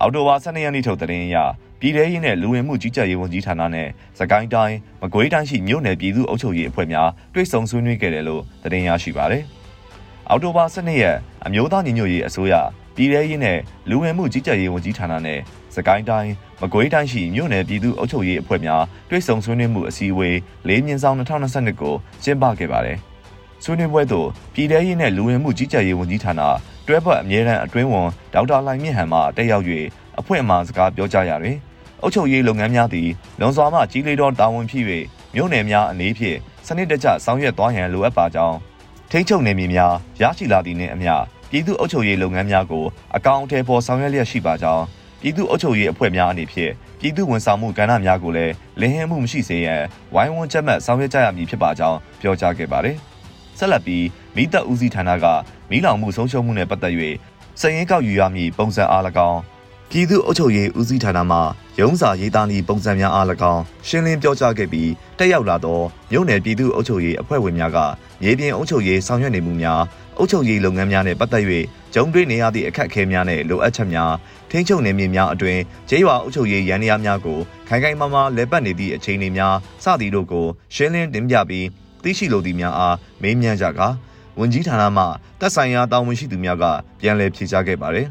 [0.01, 1.37] အော်တိုဝါ12ရက်နေ့ထုတ်သတင်းအရ
[1.81, 9.43] ပြည်ထရေးနဲ့လူဝင်မှုကြီးကြပ်ရေးဝန်ကြီးဌာနနဲ့စကိုင်းတိုင်းမကွေးတိုင်းရှိမြို့နယ်ပြည်သူ့အုပ်ချုပ်ရေးအဖွဲ့များတွေ့ဆုံဆွေးနွေးခဲ့တယ်လို့သတင်းရရှိပါတယ်။
[10.31, 12.55] အော်တိုဝါ12ရက်အမျိုးသားညီညွတ်ရေးအစိုးရ
[12.97, 13.59] ပြည်ထရေးနဲ့
[13.91, 15.41] လူဝင်မှုကြီးကြပ်ရေးဝန်ကြီးဌာနနဲ့
[15.75, 16.33] စကိုင်းတိုင်း
[16.63, 20.37] မကွေးတိုင်းရှိမြို့နယ်ပြည်သူ့အုပ်ချုပ်ရေးအဖွဲ့များတွေ့ဆုံဆွေးနွေးမှုအစည်းအဝေး
[20.69, 22.99] ၄မြင်းဆောင်2022ကိုကျင်းပခဲ့ပါတယ်။
[23.65, 26.43] ဆွေးနွေးပွဲသို့ပြည်ထရေးနဲ့လူဝင်မှုကြီးကြပ်ရေးဝန်ကြီးဌာန
[26.87, 29.65] တွဲဘက်အမြဲတမ်းအတွင်းဝန်ဒေါက်တာလိုင်မြင့်ဟန်မှတက်ရောက်၍
[30.19, 31.57] အဖွင့်အမှာစကားပြောကြားရာတွင်
[32.03, 33.09] အုပ်ချုပ်ရေးလုပ်ငန်းများသည်
[33.41, 34.85] လွန်စွာမှကြီးလေးသောတာဝန်ဖြစ်၍
[35.35, 38.57] မြို့နယ်များအနေဖြင့်စနစ်တကျဆောင်ရွက်သွားရန်လိုအပ်ပါကြောင်း
[39.11, 41.13] ထိန်းချုပ်နယ်မြေများရရှိလာသည့်နှင့်အမျှ
[41.51, 42.85] ပြည်သူ့အုပ်ချုပ်ရေးလုပ်ငန်းများကို
[43.17, 44.85] အကောင့်အထည်ပေါ်ဆောင်ရွက်လျက်ရှိပါကြောင်း
[45.21, 49.83] ပြည်သူ့အုပ်ချုပ်ရေးအဖွဲ့များအနေဖြင့်ပြည်သူ့ဝန်ဆောင်မှုကဏ္ဍများကိုလည်းလင်းဟင်းမှုမရှိစေရန်
[50.15, 52.97] ဝိုင်းဝန်းချက်မှတ်ဆောင်ရွက်ကြရမည်ဖြစ်ပါကြောင်းပြောကြားခဲ့ပါတယ်။
[53.59, 54.05] ဆက်လက်ပြီး
[54.37, 55.27] မိသက်ဦးစီးဌာနက
[55.71, 56.95] မိလောင်မှုဆုံးရှုံးမှုနဲ့ပတ်သက်၍
[57.61, 59.41] စည်ရင်းကောက်ယူရမည်ပုံစံအား၎င်း
[59.91, 61.39] ပြည်သူ့အုပ်ချုပ်ရေးဦးစီးဌာနမှ
[61.81, 67.79] ရုံးစာရေးသားနည်းပုံစံများအား၎င်းရှင်းလင်းပြောကြားခဲ့ပြီးတက်ရောက်လာသောမြို့နယ်ပြည်သူ့အုပ်ချုပ်ရေးအဖွဲ့ဝင်များက
[68.23, 69.81] မြေပြင်အုပ်ချုပ်ရေးဆောင်ရွက်နေမှုများ
[70.19, 71.45] အုပ်ချုပ်ရေးလုပ်ငန်းများနှင့်ပတ်သက်၍
[71.95, 74.13] ဂျုံတွေ့နေရသည့်အခက်အခဲများနှင့်လိုအပ်ချက်များ
[74.51, 77.39] ထိန်းချုပ်နေမြေများအတွင်ကျေးရွာအုပ်ချုပ်ရေးရန်ရာများကို
[77.69, 81.67] ခိုင်ခိုင်မာမာလဲပတ်နေသည့်အခြေအနေများစသည်တို့ကိုရှင်းလင်းတင်ပြပြီး
[82.03, 83.89] သိရှိလိုသည့်များအားမေးမြန်းကြကာ
[84.39, 85.05] ဝန်ကြီးဌာနမှ
[85.41, 86.65] တပ်ဆိုင်ရာတာဝန်ရှိသူများက
[87.01, 88.09] ပြန်လည်ဖြေကြားခဲ့ပါသည်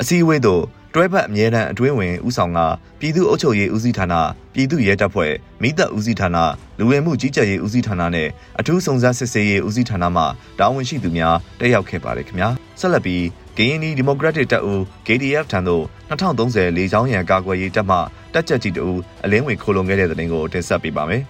[0.00, 0.62] အစည်းအဝေးသို့
[0.94, 2.58] တွဲဖက်အမြဲတမ်းအတွင်းဝင်ဦးဆောင်က
[3.00, 4.14] ပြည်သူ့အုပ်ချုပ်ရေးဦးစီးဌာန
[4.54, 5.32] ပြည်သူ့ရဲတပ်ဖွဲ့
[5.62, 6.38] မိသက်ဦးစီးဌာန
[6.78, 8.28] လူဝင်မှုကြီးကြပ်ရေးဦးစီးဌာနနဲ့
[8.58, 10.24] အထူးစုံစမ်းစစ်ဆေးရေးဦးစီးဌာနမှ
[10.58, 12.48] တာဝန်ရှိသူများတက်ရောက်ခဲ့ပါတယ်ခင်ဗျာ
[12.80, 13.24] ဆက်လက်ပြီး
[13.56, 17.96] ကရင်နီဒီမိုကရက်တစ်တပ်ဦး KDF ထံသို့2030လေကြောင်းရန်ကာကွယ်ရေးတပ်မှ
[18.34, 21.22] တပ်ချက်ကြီးတဦးအလင်းဝင်ခိုးလုံခဲ့တဲ့တဲ့တင်ကိုတင်ဆက်ပေးပါမယ်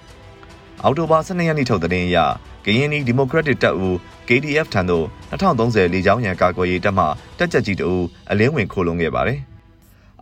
[0.84, 2.18] အောက်တိုဘာ12ရက်နေ့ထုတ်တဲ့တင်အရ
[2.64, 3.94] ကရင်နီဒီမိုကရက်တစ်တပ်ဦး
[4.28, 7.04] KDF ထံသို့2030လေကြောင်းရန်ကာကွယ်ရေးတပ်မှ
[7.38, 9.40] တပ်ချက်ကြီးတဦးအလင်းဝင်ခိုးလုံခဲ့ပါတယ်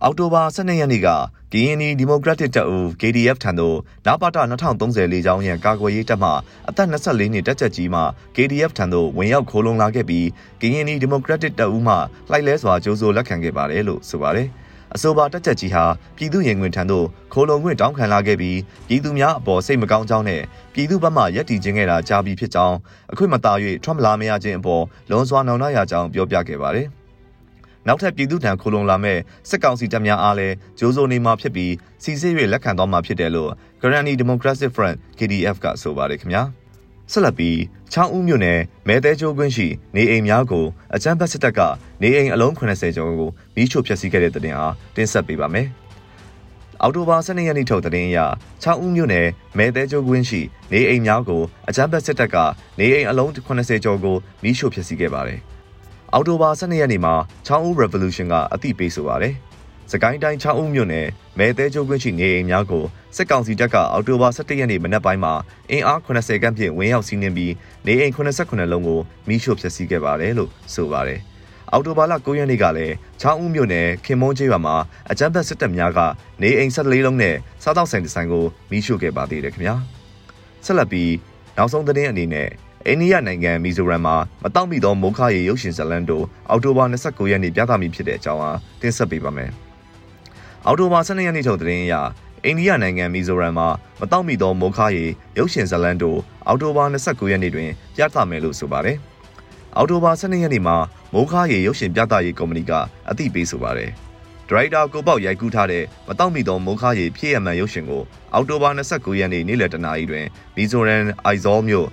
[0.03, 1.09] အောက်တိုဘာ12ရက်နေ့က
[1.53, 4.39] ကရင်နီဒီမိုကရက်တစ်တပ်ဦး KDF ထံသို့နပါတ
[4.75, 6.31] 2030လေကြောင်းရန်ကာကွယ်ရေးတပ်မှ
[6.69, 8.03] အသက်24နှစ်တပ်ချက်ကြီးမှ
[8.37, 10.27] KDF ထံသို့ဝင်ရောက်ခိုးလုံလာခဲ့ပြီး
[10.61, 11.95] ကရင်နီဒီမိုကရက်တစ်တပ်ဦးမှ
[12.31, 14.49] လိုက်လဲစွာကြိုးစိုးလက်ခံခဲ့ပါတယ်လို့ဆိုပါတယ်။
[14.95, 15.85] အဆိုပါတက်ချက်ကြီးဟာ
[16.17, 20.43] ပြည်သူရင်ဝင်ထံသို့ခိုးလုံခွင့်တောင်းခံလာခဲ့ပြီးပြည်သူများအပေါ်စိတ်မကောင်းကြောင်းနဲ့
[20.75, 22.77] ပြည်သူဘက်မှရက်တီချင်းခဲ့တာကြားပြီးဖြစ်ကြောင်း
[23.13, 23.53] အခွင့်မသာ၍
[23.85, 26.89] ထွက်မလာမရခြင်းအပေါ်လွန်စွာနောင်နာရကြောင်းပြောပြခဲ့ပါတယ်။
[27.87, 29.19] နောက်ထပ်ပြည်သူ့ထံခိုလုံလာမဲ့
[29.49, 33.51] စစ်ကောင်စီတပ်များအားလည်းဂျိုးစိုးနေမှာဖြစ်ပြီးစီစစ်၍လက်ခံသွားမှာဖြစ်တယ်လို့
[33.83, 36.43] Granny Democratic Front KDF ကဆိုပါတယ်ခင်ဗျာ
[37.13, 37.59] ဆက်လက်ပြီး
[37.93, 41.61] ချောင်းဦးမြို့နယ်မဲတဲကျိုးကွင်းရှိနေအိမ်များကိုအကြမ်းဖက်စစ်တပ်က
[42.03, 45.69] နေအိမ်အလုံး80ကျော်ကိုမီးရှို့ဖျက်ဆီးခဲ့တဲ့တဲ့တင်အားတင်ဆက်ပေးပါမယ်
[46.83, 48.19] အော်တိုဘာ12ရက်နေ့ထုတ်တဲ့တင်အရ
[48.63, 49.27] 6ဦးမြို့နယ်
[49.59, 50.41] မဲတဲကျိုးကွင်းရှိ
[50.73, 52.37] နေအိမ်များကိုအကြမ်းဖက်စစ်တပ်က
[52.79, 55.41] နေအိမ်အလုံး80ကျော်ကိုမီးရှို့ဖျက်ဆီးခဲ့ပါတယ်။
[56.13, 57.15] အော်တိုဘာ12ရက်နေ့မှာ
[57.47, 59.35] ချောင်းဦး Revolution ကအသိပေးဆိုပါတယ်။
[59.93, 61.07] စကိုင်းတိုင်းချောင်းဦးမြို့နယ်
[61.39, 62.85] မဲသေးကျုပ်ခွင့်ရှိနေအိမ်များကို
[63.17, 65.33] စစ်ကောင်စီတပ်ကအော်တိုဘာ17ရက်နေ့မနက်ပိုင်းမှာ
[65.71, 67.53] အင်အား80ခန့်ဖြင့်ဝင်ရောက်စီးနင်းပြီး
[67.87, 71.21] နေအိမ်89လုံးကိုမိရှို့ဖျက်ဆီးခဲ့ပါတယ်လို့ဆိုပါတယ်။
[71.73, 74.77] အော်တိုဘာလ9ရက်နေ့ကလည်းချောင်းဦးမြို့နယ်ခင်မုန်းကျေးရွာမှာ
[75.11, 76.01] အကြမ်းဖက်စစ်တပ်များက
[76.43, 79.75] နေအိမ်14လုံးနဲ့စားတောက်ဆိုင်ဒီဇိုင်းကိုမိရှို့ခဲ့ပါသေးတယ်ခင်ဗျာ။
[80.65, 81.13] ဆက်လက်ပြီး
[81.57, 82.49] နောက်ဆုံးသတင်းအနေနဲ့
[82.87, 89.53] အိန္ဒိယနိုင်ငံမီဇိုရမ်မှာမတောင့်မိသောမိုးခါရေရုပ်ရှင်ဇလန်တို့အောက်တိုဘာ29ရက်နေ့ပြသမိဖြစ်တဲ့အကြောင်းအားတင်ဆက်ပေးပါမယ်။
[90.67, 91.95] အောက်တိုဘာ12ရက်နေ့ထုတ်သတင်းအရ
[92.45, 93.69] အိန္ဒိယနိုင်ငံမီဇိုရမ်မှာ
[94.01, 95.05] မတောင့်မိသောမိုးခါရေ
[95.39, 98.97] ရုပ်ရှင်ဇလန်တို့အောက်တိုဘာ29ရက်နေ့တွင်ပြသမယ်လို့ဆိုပါတယ်။
[99.77, 100.77] အောက်တိုဘာ12ရက်နေ့မှာ
[101.15, 102.73] မိုးခါရေရုပ်ရှင်ပြသရေးကုမ္ပဏီက
[103.11, 103.91] အသိပေးဆိုပါတယ်။
[104.49, 108.03] ဒရိုက်တာကိုပေါက်ရိုက်ကူးထားတဲ့မတောင့်မိသောမိုးခါရေဖြစ်ရမှန်ရုပ်ရှင်ကို
[108.35, 111.87] အောက်တိုဘာ29ရက်နေ့နေ့လယ်တနာရီတွင်မီဇိုရမ်အိုင်ဇောမြို့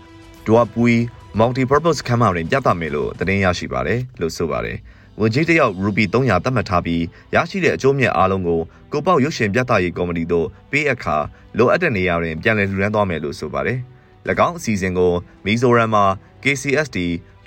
[0.48, 0.96] ဒွာပူီ
[1.40, 4.78] multi-purpose ခန်းမတွင်ပြသမယ်လို့သတင်းရရှိပါတယ်လို့ဆိုပါတယ်။
[5.22, 7.04] ဝန်ကြီးတယောက်ရူပီ300သတ်မှတ်ထားပြီး
[7.36, 11.18] ရရှိတဲ့အကျိုးမြတ်အားလုံးကိုကိုပေါက်ရုပ်ရှင်ပြသရေးကော်မတီတို့ပေးအခါ
[11.58, 13.80] လိုအပ်တဲ့နေရာတွင်ပြန်လည်လှူဒန်းသွားမယ်လို့ဆိုပါတယ်။၎
[14.48, 15.12] င်းအစီအစဉ်ကို
[15.46, 16.06] မီဇိုရမ်မှာ
[16.44, 16.98] KCSD,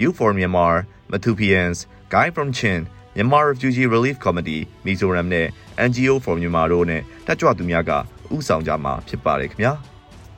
[0.02, 0.74] You for Myanmar,
[1.10, 1.78] Mathupians,
[2.14, 2.80] Guy from Chin,
[3.16, 5.46] Myanmar Refugee Relief Committee မီဇိုရမ်နဲ့
[5.88, 7.90] NGO for Myanmar တို့နဲ့တက်ကြွသူများက
[8.34, 9.72] ဥဆောင်ကြမှာဖြစ်ပါတယ်ခင်ဗျာ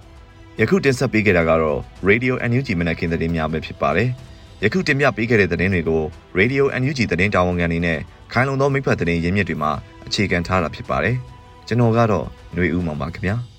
[0.61, 4.11] ။ယခုတင်ဆက်ပေးခဲ့တာကတော့ Radio NUG မနက်ခင်းသတင်းများပဲဖြစ်ပါတယ်။
[4.64, 6.02] ယခုတင်ပြပေးခဲ့တဲ့သတင်းတွေကို
[6.40, 8.00] Radio NUG သတင်းတာဝန်ခံတွေနဲ့
[8.32, 9.72] ခိုင်လုံသောမိဖက်သတင်းရင်းမြစ်တွေမှာ
[10.08, 11.16] အခြေခံထားတာဖြစ်ပါတယ်။
[11.68, 13.36] ကျွန်တော်ကတော့ຫນွေဦးမောင်ပါခင်ဗျာ။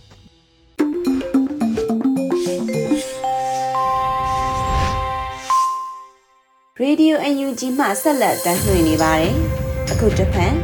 [6.83, 9.35] Radio UNG မှဆက်လက်တင်ပြနေပါတယ်။
[9.92, 10.55] အခုတစ်ဖန်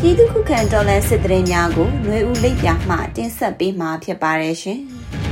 [0.00, 4.80] ပြည်သူခုခံတော်လှန်စစ်တရင်များကိုຫນွေဦးလိပ်ပြမှတင်ဆက်ပေးမှာဖြစ်ပါတယ်ရှင်။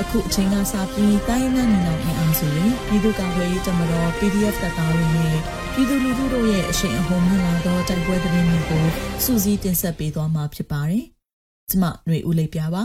[0.00, 5.36] အခုအချိန်ကစပြီးတိုင်းရင်းသားညီနောင်အင်အားစုတွေပြည်သူ့ကာကွယ်ရေးတပ်မတော် PDF တပ်သားတွေနဲ့
[5.74, 8.84] ပြည်သူလူထုတို့ရဲ့အရှိန်အဟုန်မြင့်လာသောတိုက်ပွဲသတင်းတွေကို
[9.24, 11.04] စူးစီးတင်ဆက်ပေးသွားမှာဖြစ်ပါတယ်။
[11.70, 12.84] ကျမຫນွေဦးလေးပြပါ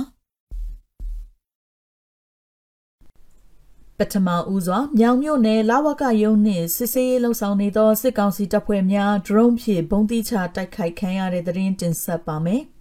[4.00, 12.64] ပထမဦးစွာမြောင်မြို့နယ်လာဝကယုံနှင့်စစ်ဆေးရေးလှုပ်ဆောင်နေသောစစ်ကောင်စီတပ်ဖွဲ့များဒရုန်းဖြင့်ပုံတိချတိုက်ခိုက်ခံရတဲ့တဲ့ရင်တင်ဆက်ပါမယ်။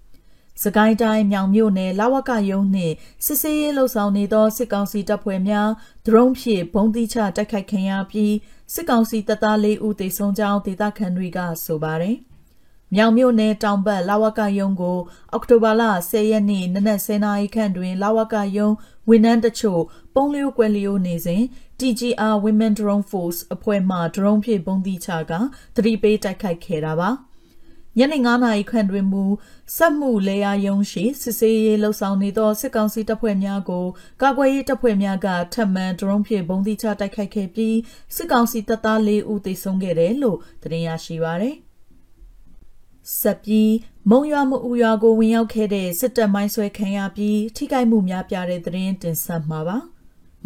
[0.62, 5.70] စကိုင်းတိုင်းမြောင်မြို့နယ်လာဝကယုံနှင့်စစ်စေးရေးလှုပ်ဆောင်နေသောစစ်ကောင်စီတပ်ဖွဲ့များ
[6.06, 8.34] ဒရုန်းဖြင့်ဘုံတိချတိုက်ခိုက်ခံရပြီး
[8.74, 12.16] စစ်ကောင်စီတပ်သား၄ဦးသေဆုံးကြောင်းဒေသခံတွေကဆိုပါတယ်။
[12.94, 14.98] မြောင်မြို့နယ်တောင်ဘက်လာဝကယုံကို
[15.32, 18.68] အောက်တိုဘာလ10ရက်နေ့နနက်10:00နာရီခန့်တွင်လာဝကယုံ
[19.08, 19.82] ဝန်ထမ်းတချို့
[20.14, 21.42] ပုံလျိုကွယ်လျိုနေစဉ်
[21.78, 25.32] TGR Women Drone Force အဖွဲ့မှဒရုန်းဖြင့်ဘုံတိချက
[25.74, 27.10] သတိပေးတိုက်ခိုက်ခဲ့တာပါ။
[27.98, 29.24] ညနေ9နာရီခန့်တွင်မူ
[29.76, 33.86] စက်မှုလေယာယုံရှိစစ်စေးရေးလှုပ်ဆောင်နေသောစစ်ကောင်စီတပ်ဖွဲ့များကို
[34.22, 37.76] ကာကွယ်ရေးတပ်ဖွဲ့များကထပ်မံဒရုန်းဖြင့်ဘုံတိချတိုက်ခိုက်ခဲ့ပြီး
[38.16, 41.56] စစ်ကောင်စီတပ်သား၄ဦးသေဆုံးခဲ့တယ်လို့သတင်းရရှိပါရသည်
[43.20, 43.72] ဆက်ပြီး
[44.10, 49.78] မုံရွာမအူရွာကိုဝင်ရောက်ခဲ့တဲ့စစ်တပ်မိုင်းဆွဲခံရပြီးထိခိုက်မှုများပြားတဲ့သတင်းတင်ဆက်မှာပါ။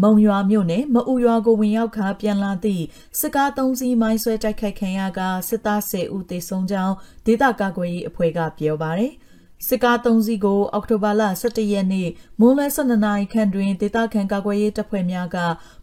[0.02, 2.84] မုံရွာမြို့နယ်မအူရွာကိုဝင်ရောက်ခါပြန်လာသည့်
[3.18, 6.94] စစ်ကား၃စီးမိုင်းဆွဲတိုက်ခိုက်ခံရကစစ်သား၁၀ဦးသေဆုံးကြောင်း
[7.26, 9.12] ဒေသကာကွယ်ရေးအဖွဲ့ကပြောပါရယ်။
[9.66, 12.08] စစ်ကား၃စီးကို အောက်တိုဘာလ17ရက်နေ့
[12.40, 15.38] မိုးလယ်12နာရီခန့်တွင်ဒေသခံကာကွယ်ရေးတပ်ဖွဲ့များက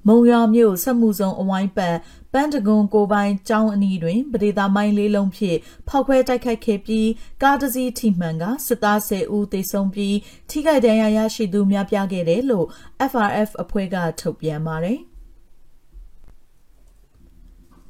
[0.08, 1.98] မုံရွာမြို့ဆက်မှုဆောင်အဝိုင်းပတ်
[2.34, 5.58] ပန်းတကွန်ကိုပိုင်ကျောင်းအနီးတွင်ပဒေသာမိုင်းလေးလုံးဖြင့်
[5.88, 7.10] ဖောက်ခွဲတိုက်ခိုက်ခဲ့ပြီး
[7.44, 10.16] ကားတစ်စီးထိမှန်ကစစ်သား10ဦးသေဆုံးပြီး
[10.50, 12.68] ထိခိုက်ဒဏ်ရာရရှိသူများပြားခဲ့တယ်လို့
[13.12, 15.00] FRF အဖွဲ့ကထုတ်ပြန်ပါတယ်။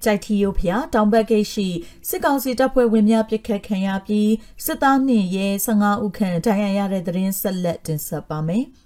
[0.05, 1.67] ကြိုက်ထီယိုဖျာတောင်ဘက်ဂိတ်ရှိ
[2.07, 4.31] စစ်ကောင်စီတပ်ဖွဲ့ဝင်များပစ်ခတ်ခံရပြီး
[4.65, 8.65] စစ်သားနှင့်ရဲ15ဦးခန့်ဒဏ်ရာရတဲ့သတင်းဆက်လက်တင်ဆက်ပါမယ်။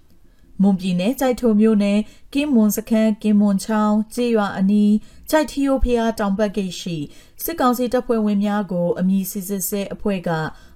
[0.61, 1.99] မွန်ပြည်နယ်ကြိုက်ထုံမြို့နယ်
[2.33, 4.93] ကင်းမွန်စခန်းကင်းမွန်ချောင်းကျေးရွာအနီး
[5.29, 6.97] ကြိုက်ထီယိုဖျာတောင်ဘက်ဂိတ်ရှိ
[7.43, 10.29] စစ်ကောင်စီတပ်ဖွဲ့ဝင်များကိုအမည်စစ်စစ်ဆဲအဖွဲ့က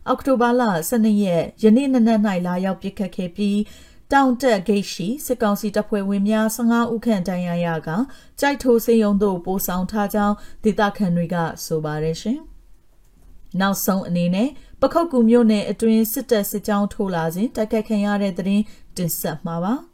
[0.08, 3.58] အောက်တိုဘာလ12ရက်ယနေ့နနက်၌လာရောက်ပစ်ခတ်ခဲ့ပြီး
[4.12, 7.90] တောင်တက်ဂိတ်ရှိစစ်ကောင်စီတပ်ဖွဲ့ဝင်များ15ဦးခန့်တိုင်ရရက
[8.40, 11.36] ကြိုက်ထိုးစေယုံတို့ပို့ဆောင်ထားကြောင်းဒေသခံတွေက
[11.66, 12.40] ဆိုပါတယ်ရှင်။
[13.60, 14.50] နောက်ဆုံးအနေနဲ့
[14.82, 18.62] ပခုတ်ကူမြို့နယ်အတွင်းစစ်တပ်စစ်ကြောင်းထိုးလာစဉ်တိုက်ခိုက်ခံရတဲ့တဲ့တင်
[18.98, 19.74] တင်ဆက်မှာပါ။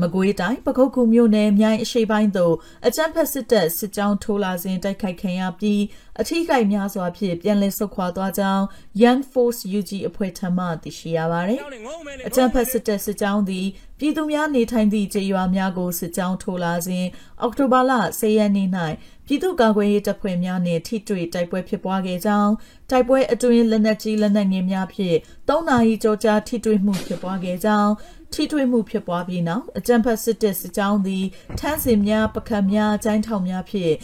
[0.00, 2.54] မကွေးတိုင်းပခုတ်ကူမြို့နယ်မြိုင်အရှိပိုင်းသို့
[2.86, 5.82] အကြမ်းဖက်စစ်တပ်စစ်ကြောင်းထိုးလာစဉ်တိုက်ခိုက်ခံရပြီး
[6.20, 8.64] အထိကိများစွာဖြင့်ပြန်လည်ဆုတ်ခွာသွားကြောင်း
[9.02, 11.60] Young Force UG အဖွဲ့ထံမှသိရှိရပါသည်။
[12.26, 13.66] အကြမ်းဖက်စစ်တပ်စစ်ကြောင်းသည်
[13.98, 17.06] ပြည်သူများနေထိုင်သည့်ကျေးရွာများကိုစစ်ကြောင်းထိုးလာစဉ်
[17.40, 18.68] အောက်တိုဘာလ10ရက်နေ့၌
[19.26, 22.52] ပြည်သူ့ကာကွယ်ရေးတပ်ဖွဲ့များနှင့်ထိတွေ့တိုက်ပွဲဖြစ်ပွားခဲ့ကြောင်း
[22.90, 25.16] တိုက်ပွဲအတွင်းလက်နက်ကြီးလက်နက်ငယ်များဖြင့်
[25.48, 27.92] ၃နာရီကျော်ကြာထိတွေ့မှုဖြစ်ပွားခဲ့ကြောင်း
[28.32, 31.24] ထိထွေမှုဖြစ်ပွားပြီးနောက်အကြံဖတ်စစ်တပ်စစ်ကြောင်းသည်
[31.58, 33.94] ထန်းစင်များပကံများကျိုင်းထောင်များဖြင့်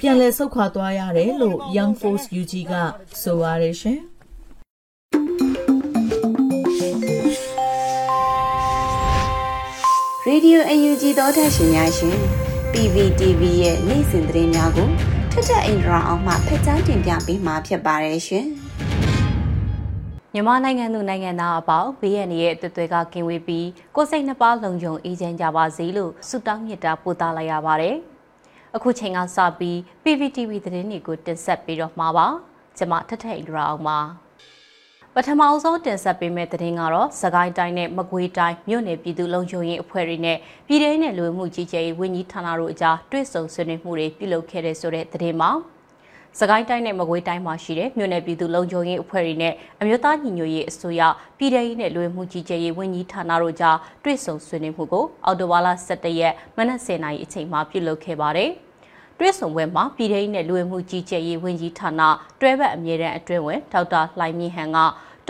[0.00, 2.72] ပြန်လည်ဆုတ်ခွာသွားရတယ်လို့ Young Force UG က
[3.22, 4.00] ဆိုပါရရှင်။
[10.28, 12.39] Radio UNG သောတာရှင်များရှင်
[12.74, 14.88] PVTV ရဲ့နေ့စဉ်သတင်းများကို
[15.32, 18.46] ထထအင်ဒရာအောင်မှဖက်ကြားတင်ပြပေးမှာဖြစ်ပါတယ်ရှင်။
[20.32, 27.96] မြန်မာနိုင်ငံသူနိုင်ငံသားအပေါင်းဘေးရန်ရဲ့တွေ့တွေ့ကကင်းဝေးပြီးကိုယ်စိတ်နှပါလုံခြုံအေးချမ်းကြပါစေလို့ဆုတောင်းမေတ္တာပို့သလိုက်ရပါတယ်။
[28.76, 32.26] အခုချိန်ကစပြီး PPTV သတင်းတွေကိုတင်ဆက်ပေးတော့မှာပါ။
[32.76, 33.98] ကျွန်မထထအိန္ဒရာအောင်ပါ။
[34.29, 34.29] ပ
[35.26, 45.50] ထမအဆုံးတင်ဆက်ပေးမယ့်သတင်းကတော့စကိုင်းတိုင်းနဲ့မကွေးတိုင်းမြို့နယ်ပြည်သူ့လုံခြုံရေးအဖွဲ့တွေနဲ့ပြည်ထောင်နဲ့လူမှုကြီးကြပ်ရေးဝန်ကြီးဌာနတို့အကြားတွေ့ဆုံဆွေးနွေးမှုတွေပြုလုပ်ခဲ့တဲ့ဆိုတဲ့သတင်းမှာ
[46.38, 51.02] စကိုင်းတိုင်းနဲ့မကွေးတိုင်းမှာရှိတဲ့မြို့နယ်ပြည်သူလုံခြုံရေးအဖွဲ့တွေနဲ့အမျိုးသားညီညွတ်ရေးအစိုးရ
[51.38, 58.50] ပြည်ထောင်ရေးနဲ့လူဝင်မှုကြီးကြပ်ရေးဝန်ကြီးဌာနတို့ကြားတွေ့ဆုံဆွေးနွေးမှုကိုအော်တိုဝါလာ17ရက်မနက်10:00နာရီအချိန်မှာပြုလုပ်ခဲ့ပါတယ်။
[59.18, 62.00] တွဲဆုံပွဲမှာပြည်ထောင်နဲ့လူဝင်မှုကြီးကြပ်ရေးဝန်ကြီးဌာန
[62.40, 64.78] တွဲဘက်အမြဲတမ်းအတွင်းဝင်ဒေါက်တာလှိုင်မြင့်ဟန်က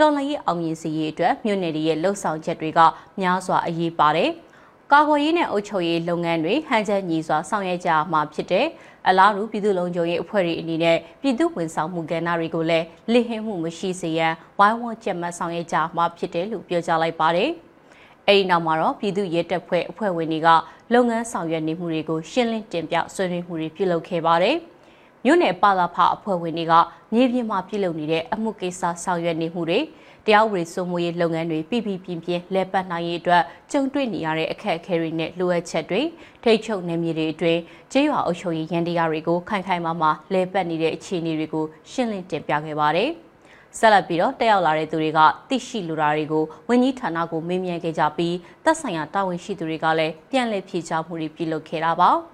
[0.01, 2.79] တော်လှန်ရေးအောင်မြင်စီရေးအတွက်မြို့နယ်တွေရဲ့လှုပ်ဆောင်ချက်တွေက
[3.21, 4.29] များစွာအရေးပါတယ်။
[4.91, 8.65] ကာကွယ်ရေးနဲ့အုပ်ချုပ်ရေးလုပ်ငန်းတွေဟန်ချက်ညီစွာဆောင်ရွက်ကြမှာဖြစ်တဲ့
[9.07, 17.49] အလားတူပြည်သူ့လုံခြုံရေးအဖွဲ့တွေအနေနဲ့ပြည်သူ့ဝန်ဆောင်မှုကဏ္ဍတွေကိုလည်းလစ်ဟင်းမှုမရှိစေရန်ဝိုင်းဝန်းကြက်မှတ်ဆောင်ရွက်ကြမှာဖြစ်တယ်လို့ပြောကြားလိုက်ပါတယ်။
[18.27, 20.49] အဲဒီနောက်မှာတော့ပြည်သူ့ရဲတပ်ဖွဲ့အဖွဲ့ဝင်တွေက
[20.93, 24.57] လုပ်ငန်းဆောင်ရွက်နေမှုတွေကိုရှင်းလင်းတင်ပြဆွေးနွေးမှုတွေပြုလုပ်ခဲ့ပါတယ်။
[25.25, 26.73] မြို့နယ်ပါလာဖအဖွဲ့ဝင်တွေက
[27.13, 29.79] မြေပြင်မှာပြုလုပ်နေတဲ့အမှုကိစ္စဆောင်ရွက်နေမှုတွေ
[30.25, 36.01] တရားဥပဒေစိုးမိုးရေးလုပ်ငန်းတွေပြည်ပြည်ပြင်းပြင်းလဲပတ်နိုင်ရေးအတွက်ကြုံတွေ့နေရတဲ့အခက်အခဲတွေနဲ့လိုအပ်ချက်တွေ
[36.43, 37.59] ထိတ်ချုပ်နေမြေတွေအတွင်း
[37.91, 43.09] ကျေးရွာအုပ်ချုပ်ရေးရန်တရားတွေကိုခိုင်ခိုင်မာမာလဲပတ်နေတဲ့အခြေအနေတွေကိုရှင်းလင်းတင်ပြခဲ့ပါတယ်။
[43.77, 52.11] ဆက်လက်ပြီးတော့တက်ရောက်လာတဲ့သူတွေကသိရှိလူတာတွေကိုဝန်ကြီးဌာနကိုမေးမြန်းခဲ့ကြပြီးသက်ဆိုင်ရာတာဝန်ရှိသူတွေကလည်းပြန်လည်ဖြေကြားမှုတွေပြုလုပ်ခဲ့တာပါ။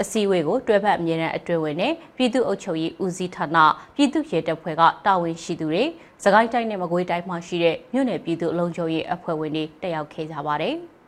[0.00, 3.56] အစည်းအဝေးကိုတွဲဖက်အမြဲတမ်းအတွင်းဝင်နဲ့ပြည်သူ့အုပ်ချုပ်ရေးဦးစီးဌာန
[3.94, 5.82] ပြည်သူ့ရဲတပ်ဖွဲ့ကတာဝန်ရှိသူတွေ
[6.24, 10.76] စကိုင်းတိုင်းနဲ့မကွေးတိုင်းမှာရှိတဲ့မြို့နယ်ပြည်သူ့အလုံးချုပ်ရေးအဖွဲ့ဝင်တွေတက်ရောက်ခဲ့ကြပါတယ်။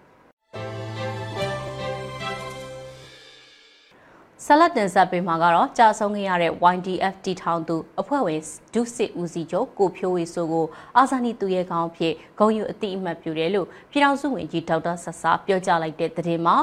[4.44, 8.40] ဆလတ်တင်ဆက်ပေးမှာကတော့ကြာဆုံးခဲ့ရတဲ့ YDF တီထောင်သူအဖွဲ့ဝင်
[8.74, 16.56] ဒုစစ်ဦးစီးချုပ်ကိုဖြိုးဝေဆိုကိုအာဇာနည်သူရဲကောင်းဖြစ်ဂုံယူအတိအမှတ်ပြုတယ်လို့ပြည်ထောင်စုဝန်ကြီးဒေါက်တာဆဆာပြောကြားလိုက်တဲ့သတင်းမှာ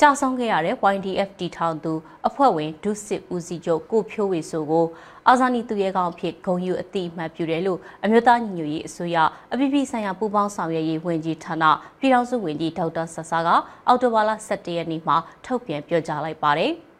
[0.00, 1.92] ကြာဆုံးခဲ့ရတဲ့ YDF တီထောင်သူ
[2.28, 4.86] အဖွဲ့ဝင်ဒုစစ်ဦးစီးချုပ်ကိုဖြိုးဝေဆိုကို
[5.28, 9.16] အာဇာနည်သူရဲကောင်းအဖြစ်ဂုဏ်ယူအတိအမှတ်ပြုတယ်လို့အမျိုးသားညီညွတ်ရေးအစိုးရ
[9.52, 11.64] အပြည်ပြည်ဆိုင်ရာပူးပေါင်းဆောင်ရွက်ရေးဝန်ကြီးဌာန
[11.98, 13.48] ပြည်ထောင်စုဝန်ကြီးဒေါက်တာဆဆာက
[13.88, 16.72] အော်တိုဘာလ17ရက်နေ့မှာထုတ်ပြန်ပြောကြားလိုက်ပါတယ်။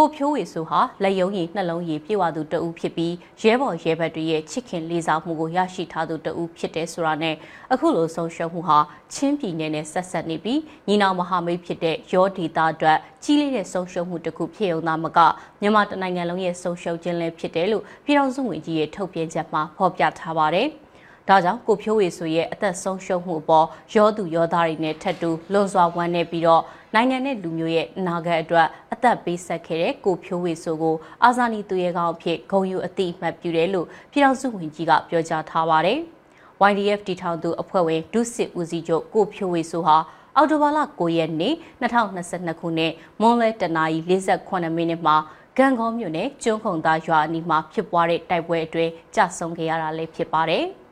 [0.00, 7.34] ကိုဖြိုးဝေဆိုဟာလက်ယုံရည်နှလုံးရည်ပြေဝသူတဦးဖြစ်ပြီးရဲဘော်ရဲဘက်တွေရဲ့ချစ်ခင်လေးစားမှုကိုရရှိထားသူတဦးဖြစ်တဲ့ဆိုတာနဲ့
[7.72, 8.78] အခုလိုဆုံးရှုံးမှုဟာ
[9.14, 15.18] ချင်းပြည်နယ်နဲ့ဆက်ဆက်နေပြီးညီနောင်မဟာမိတ်ဖြစ်တဲ့ရောဒေတာအတွက်ကြီးလေးတဲ့ဆုံးရှုံးမှုတစ်ခုဖြစ်ုံသားမက
[15.60, 20.68] မြန်မာတနိုင်ငံလုံးရဲ့ဆုံးရှုံးခြင်းလည်းဖြစ်တယ်လို့ပြည်ထောင်စုဝန်ကြီးရဲ့ထုတ်ပြန်ချက်မှာဖော်ပြထားပါတယ်။
[21.28, 26.62] ဒါကြောင့်ကိုဖြိုးဝေဆိုရဲ့အသက်ဆုံးရှုံးမှုအပေါ်ရောသူရောသားတွေနဲ့ထပ်တူလွန်စွာဝမ်းနည်းပြီးတော့
[26.94, 35.98] နိုင်ငံနဲ့လူမျိုးရဲ့အနာဂတ်အတွက်အသက်ပေးဆက်ခဲ့တဲ့ကိုဖြိုးဝေဆိုကိုအာဇာနည်သူရဲကောင်းအဖြစ်ဂုဏ်ယူအသိအမှတ်ပြုတယ်လို့ပြည်ထောင်စုဝန်ကြီးကပြောကြားထားပါတယ်။
[36.70, 39.96] YDF တီထောင်သူအဖွဲ့ဝင်ဒုစစ်ဦးစီးချုပ်ကိုဖြိုးဝေဆိုဟာ
[40.36, 45.16] အော်တိုဘာလ9ရက်နေ့2022ခုနှစ်မွန်လဲတနာရီ48မိနစ်မှာ
[45.56, 50.64] ဂံကောမြို့နယ်ကျွန်းခုံသားရွာအနီးမှာဖြစ်ပွားတဲ့တိုက်ပွဲအတွင်းကြဆုံခဲ့ရတာလည်းဖြစ်ပါတယ်။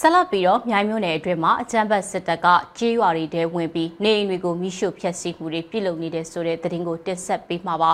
[0.00, 2.46] ဆက်လက်ပြီးတော့မြိုင်မြို့နယ်အတွင်းမှာအကြမ်းဖက်စစ်တပ်က
[2.78, 7.92] ကြေးရွာတွေထဲဝင်ပြီးနေအိမ်တွေကိုမိရှုဖျက်ဆီးမှုတွေပြုလုပ်နေတဲ့ဆိုတဲ့သတင်းကိုတင်ဆက်ပေးမှာပါ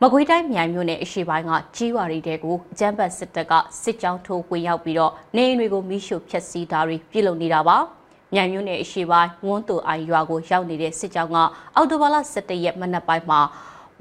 [0.00, 7.76] မကွေးတိုင်းမြိုင်မြို့နယ်အရှိပိုင်းကကြေးရွာတွေတဲကိုအကြမ်းဖက်စစ်တပ်ကစစ်ကြောင်းထိုးဝင်ရောက်ပြီးတော့နေအိမ်တွေကိုမိရှုဖျက်ဆီးတာတွေပြုလုပ်နေတာပါ
[8.34, 11.36] မြိုင်မြို့နယ်အရှိပိုင်းဝန်းတူအိုင်ရွာကိုရောက်နေတဲ့စစ်ကြောင်းက
[11.76, 13.40] အော်တိုဘာလ17ရက်မနက်ပိုင်းမှာ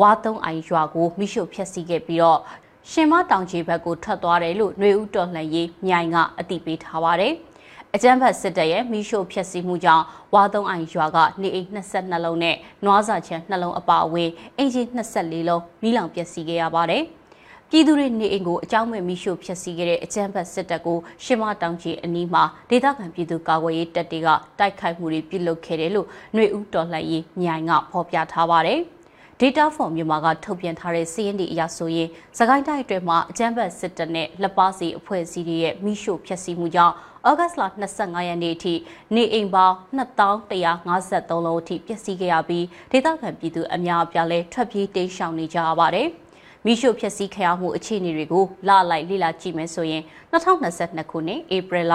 [0.01, 2.39] ဝါသုံးအိုင်ရွာကိုမိရှုဖျက်ဆီးခဲ့ပြီးတော့
[2.87, 7.33] ရှင်မတောင်ကြီးဘက်ကိုထွက်သွားတယ်လို့နှွေဦးတော်လှန်ရေးမြိုင်ကအတိပေးထားပါတယ်။
[7.95, 17.03] အကြမ်းဖက်စစ်တပ်ရဲ့မိရှုဖျက်ဆီးမှုကြောင့်ဝါသုံးအိုင်ရွာကနေအိမ်22လုံးနဲ့နွားစာချံ2လုံးအပါအဝင်အင်ဂျင်24လုံးမိလောင်ပျက်စီးခဲ့ရပါတယ်။
[17.69, 24.27] ပြည်သူတွေနေအိမ်ကိုအကြောင်းမဲ့မိရှုဖျက်ဆီးခဲ့တဲ့အကြမ်းဖက်စစ်တပ်ကိုရှင်မတောင်ကြီးအနီးမှာဒေသခံပြည်သူကာကွယ်ရေးတပ်တွေက
[24.59, 28.81] တိုက်ခိုက်မှုတွေပြုလုပ်ခဲ့တယ်လို့ຫນွေဦးတော်လှန်ရေးမြိုင်ကဖော်ပြထားပါတယ်။
[29.41, 36.93] Data for မြန်မာကထုတ်ပြန်ထားတဲ့စီးရင်ဒီအရဆိုရင်စကိုင်းတိုင်းအတွင်းမှာအကြမ်းဖက်စစ်တပ်နဲ့လက်ပါစီအဖွဲ့အစည်းတွေရဲ့မိရှုဖျက်ဆီးမှုကြောင့်
[37.29, 38.73] ဩဂတ်လ25ရက်နေ့အထိ
[39.15, 46.07] နေအိမ်ပေါင်း2153လုံးအထိပျက်စီးခဲ့ရပြီးဒေသခံပြည်သူအများအပြားလဲထွက်ပြေးတိမ်းရှောင်နေကြရပါတယ်။
[46.65, 51.93] မိရှုဖျက်ဆီးခံရမှုအခြေအနေတွေကိုလလိုက်လေ့လာကြည့်မယ်ဆိုရင်2022ခုနှစ်ဧပြီလ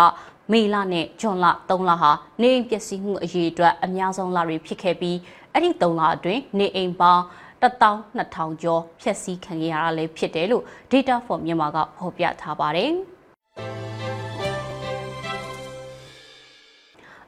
[0.52, 5.16] မေလနဲ့ဇွန်လ3လဟာနေအိမ်ပျက်စီးမှုအရေးအတွက်အများဆုံးလတွေဖြစ်ခဲ့ပြီး
[5.54, 7.22] အဲ့ဒီ3လအတွင်းနေအိမ်ပေါင်း
[7.62, 12.92] 12000ကျော်ဖျက်ဆီးခံရတာလည်းဖြစ်တယ်လို့ Data for မြန်မာကဖော်ပြထားပါတယ်။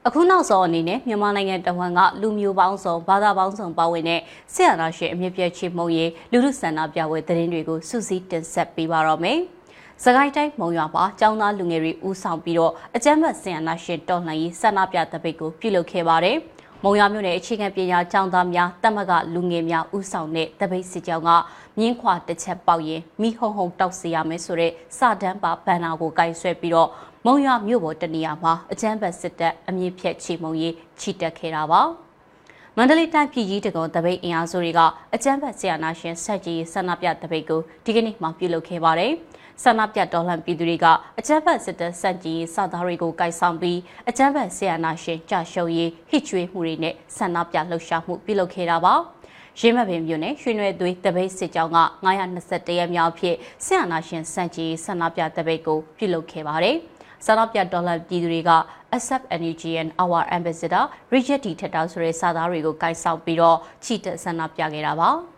[0.07, 4.21] အခုနောက်ဆုံးအနေနဲ့မြန်မာနိုင်ငံတဝန်းကလူမျိုးပေါင်းစုံဘာသာပေါင်းစုံပါဝင်တဲ့
[4.53, 9.39] ဆရာနာရှင်အမြင့်ပြည့်ချေမှုန်ရေးလူလူဆန္ဒပြပွဲသတင်းတွေကိုစုစည်းတင်ဆက်ပေးပါတော့မယ်။
[10.05, 16.39] စကိုင်းတိုင်းမုံရွာမှာကျောင်းသားလူငယ်တွေဦးဆောင်ပြီးတော့အကြမ်းဖက်ဆင်အနာရှင်တော်လှန်ရေးဆန္ဒပြတပိတ်ကိုပြုလုပ်ခဲ့ပါတယ်။
[16.85, 21.31] မုံရမြို့နယ်အခြေခံပညာကျောင်းသားများတက်မကလူငယ်များဦးဆောင်တဲ့တပိတ်စစ်ကြောင်းက
[21.79, 26.89] မြင်းခွာတစ်ချက်ပေါက်ရင်မိဟုံဟုံတောက်စီရမယ်ဆိုတဲ့စတန်းပါဘန်နာကိုကင်ဆွဲပြီးတော့
[27.27, 31.83] မုံရမြို့ပေါ်တနေရာမှာအကြမ်းဖက်စစ်တပ်အမြင့်ဖြတ်ချီမုံရေးချီတက်ခဲ့တာပါ
[32.77, 34.81] မန္တလေးတိုင်းပြည်ကြီးတကုံတပိတ်အင်အားစုတွေက
[35.15, 39.13] အကြမ်းဖက်ဆရာနာရှင်ဆက်ကြီးဆန္ဒပြတပိတ်ကိုဒီကနေ့မှပြုလုပ်ခဲ့ပါတယ်။
[39.63, 40.87] ဆန္ဒပြတော်လှန်ပြည်သူတွေက
[41.19, 48.95] အကြမ်းဖက်စစ်တပ်စန့်ကျင်ရေးစတာတွေကိုကိုင်ဆောင်ပြီးအကြမ်းဖက်ဆီယနာရှင်ကြာရှုံးရေးဟစ်ချွေးမှုတွေနဲ့ဆန္ဒပြလှုပ်ရှားမှုပြုလုပ်ခဲ့တာပါ
[49.61, 56.77] ရင်းမပင်မြို့နယ်ရွှေနွယ်သွေးတပိတ်စစ်ကြောင်းက921ရက်မြောက်ဖြစ်ဆရာနာရှင်စန့်ကျင်ဆန္ဒပြတပိတ်ကိုပြုလုပ်ခဲ့ပါတယ်
[57.27, 58.51] ဆန္ဒပြဒေါ်လာပြည်သူတွေက
[58.97, 65.11] accept energy and our ambassador Richard D ထက်တာဆိုတဲ့စာသားတွေကိုကိုင်ဆောင်ပြီးတော့ချီတက်ဆန္ဒပြခဲ့တာပါ။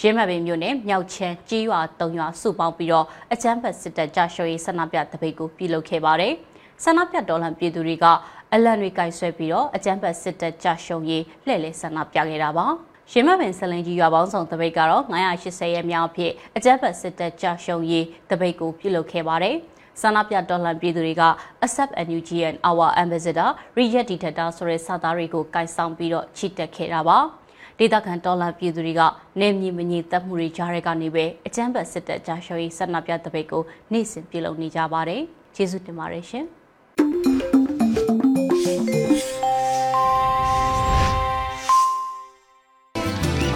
[0.00, 6.32] ရင်းမပင်မြို့နယ်မြောက်ချမ်းကြီးရွာ၃ရွာစုပေါင်းပြီးတော့အချမ်းဖက်စစ်တပ်ကြရှုံးရေးဆန္ဒပြတပိတ်ကိုပြုလုပ်ခဲ့ပါတယ်။
[6.84, 8.06] ဆန္ဒပြတော်လှန်ပြည်သူတွေက
[8.52, 12.66] အလံတွေကင်ဆွဲပြီးတော့အချမ်းဖက်စစ်တပ်ကြရှုံးရေးလှည့်လည်ဆန္ဒပြခဲ့တာပါ။
[13.12, 19.56] ရင်းမပင်ဆလင်ကြီးရွာပေါင်းဆောင်တပိတ်ကတော့980ရက်မြောက်အဖြစ်အကြမ်းဖက်စစ်တပ်ကြရှုံးရေးတပိတ်ကိုပြုလုပ်ခဲ့ပါတယ်။
[20.00, 21.24] ဆန္ဒပြတော်လှန်ပြည်သူတွေက
[21.64, 27.18] accept NUG and our ambassador Riyad Dictator ဆိုတဲ့စာသားတွေကိုကင်ဆောင်ပြီးတော့ချီတက်ခဲ့တာပါ။
[27.78, 29.02] ဒေသခံတော်လှန်ပြည်သူတွေက
[29.40, 33.62] နေမြင့်မငြိမ်သက်မှုတွေကြားရကနေပဲအကြမ်းဖက်စစ်တပ်ကြားရှော်ရေးဆန္ဒပြတပိတ်ကို
[33.92, 35.22] နေ့စဉ်ပြုလုပ်နေကြပါတယ်။
[35.56, 36.44] ကျေးဇူးတင်ပါတယ်ရှင်။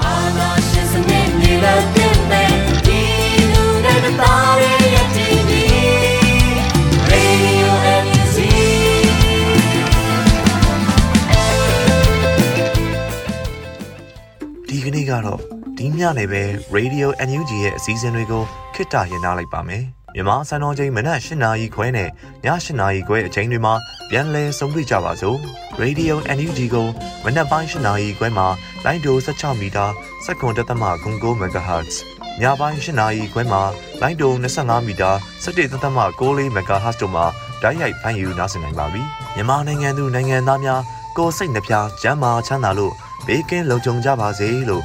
[0.05, 2.10] အာနာ
[15.11, 15.41] ကတော့
[15.79, 16.43] ဒီညနေပဲ
[16.77, 18.43] Radio NUG ရဲ့အစည်းအဝေးတွေကို
[18.75, 22.11] ခਿੱတရရလိုက်ပါမယ်။မြန်မာစံတော်ချိန်မနက်၈နာရီခွဲနဲ့ည
[22.47, 23.75] ၈နာရီခွဲအချိန်တွေမှာ
[24.11, 25.39] ပြန်လည်ဆုံးဖြတ်ကြပါစို့။
[25.83, 26.87] Radio NUG ကို
[27.25, 28.47] မနက်ပိုင်း၈နာရီခွဲမှာ
[28.85, 29.87] လိုင်းဒို16မီတာ
[30.27, 31.95] 7.3 MHz
[32.41, 33.63] ညပိုင်း၈နာရီခွဲမှာ
[34.01, 35.11] လိုင်းဒို25မီတာ
[35.45, 37.25] 17.6 MHz တို့မှာ
[37.63, 39.03] ဓာတ်ရိုက်ဖမ်းယူနိုင်နိုင်ပါပြီ။
[39.35, 40.83] မြန်မာနိုင်ငံသူနိုင်ငံသားများ
[41.17, 42.95] ကိုယ်စိတ်နှပြကျမ်းမာချမ်းသာလို့
[43.27, 44.85] ဘေးကင်းလုံခြုံကြပါစေလို့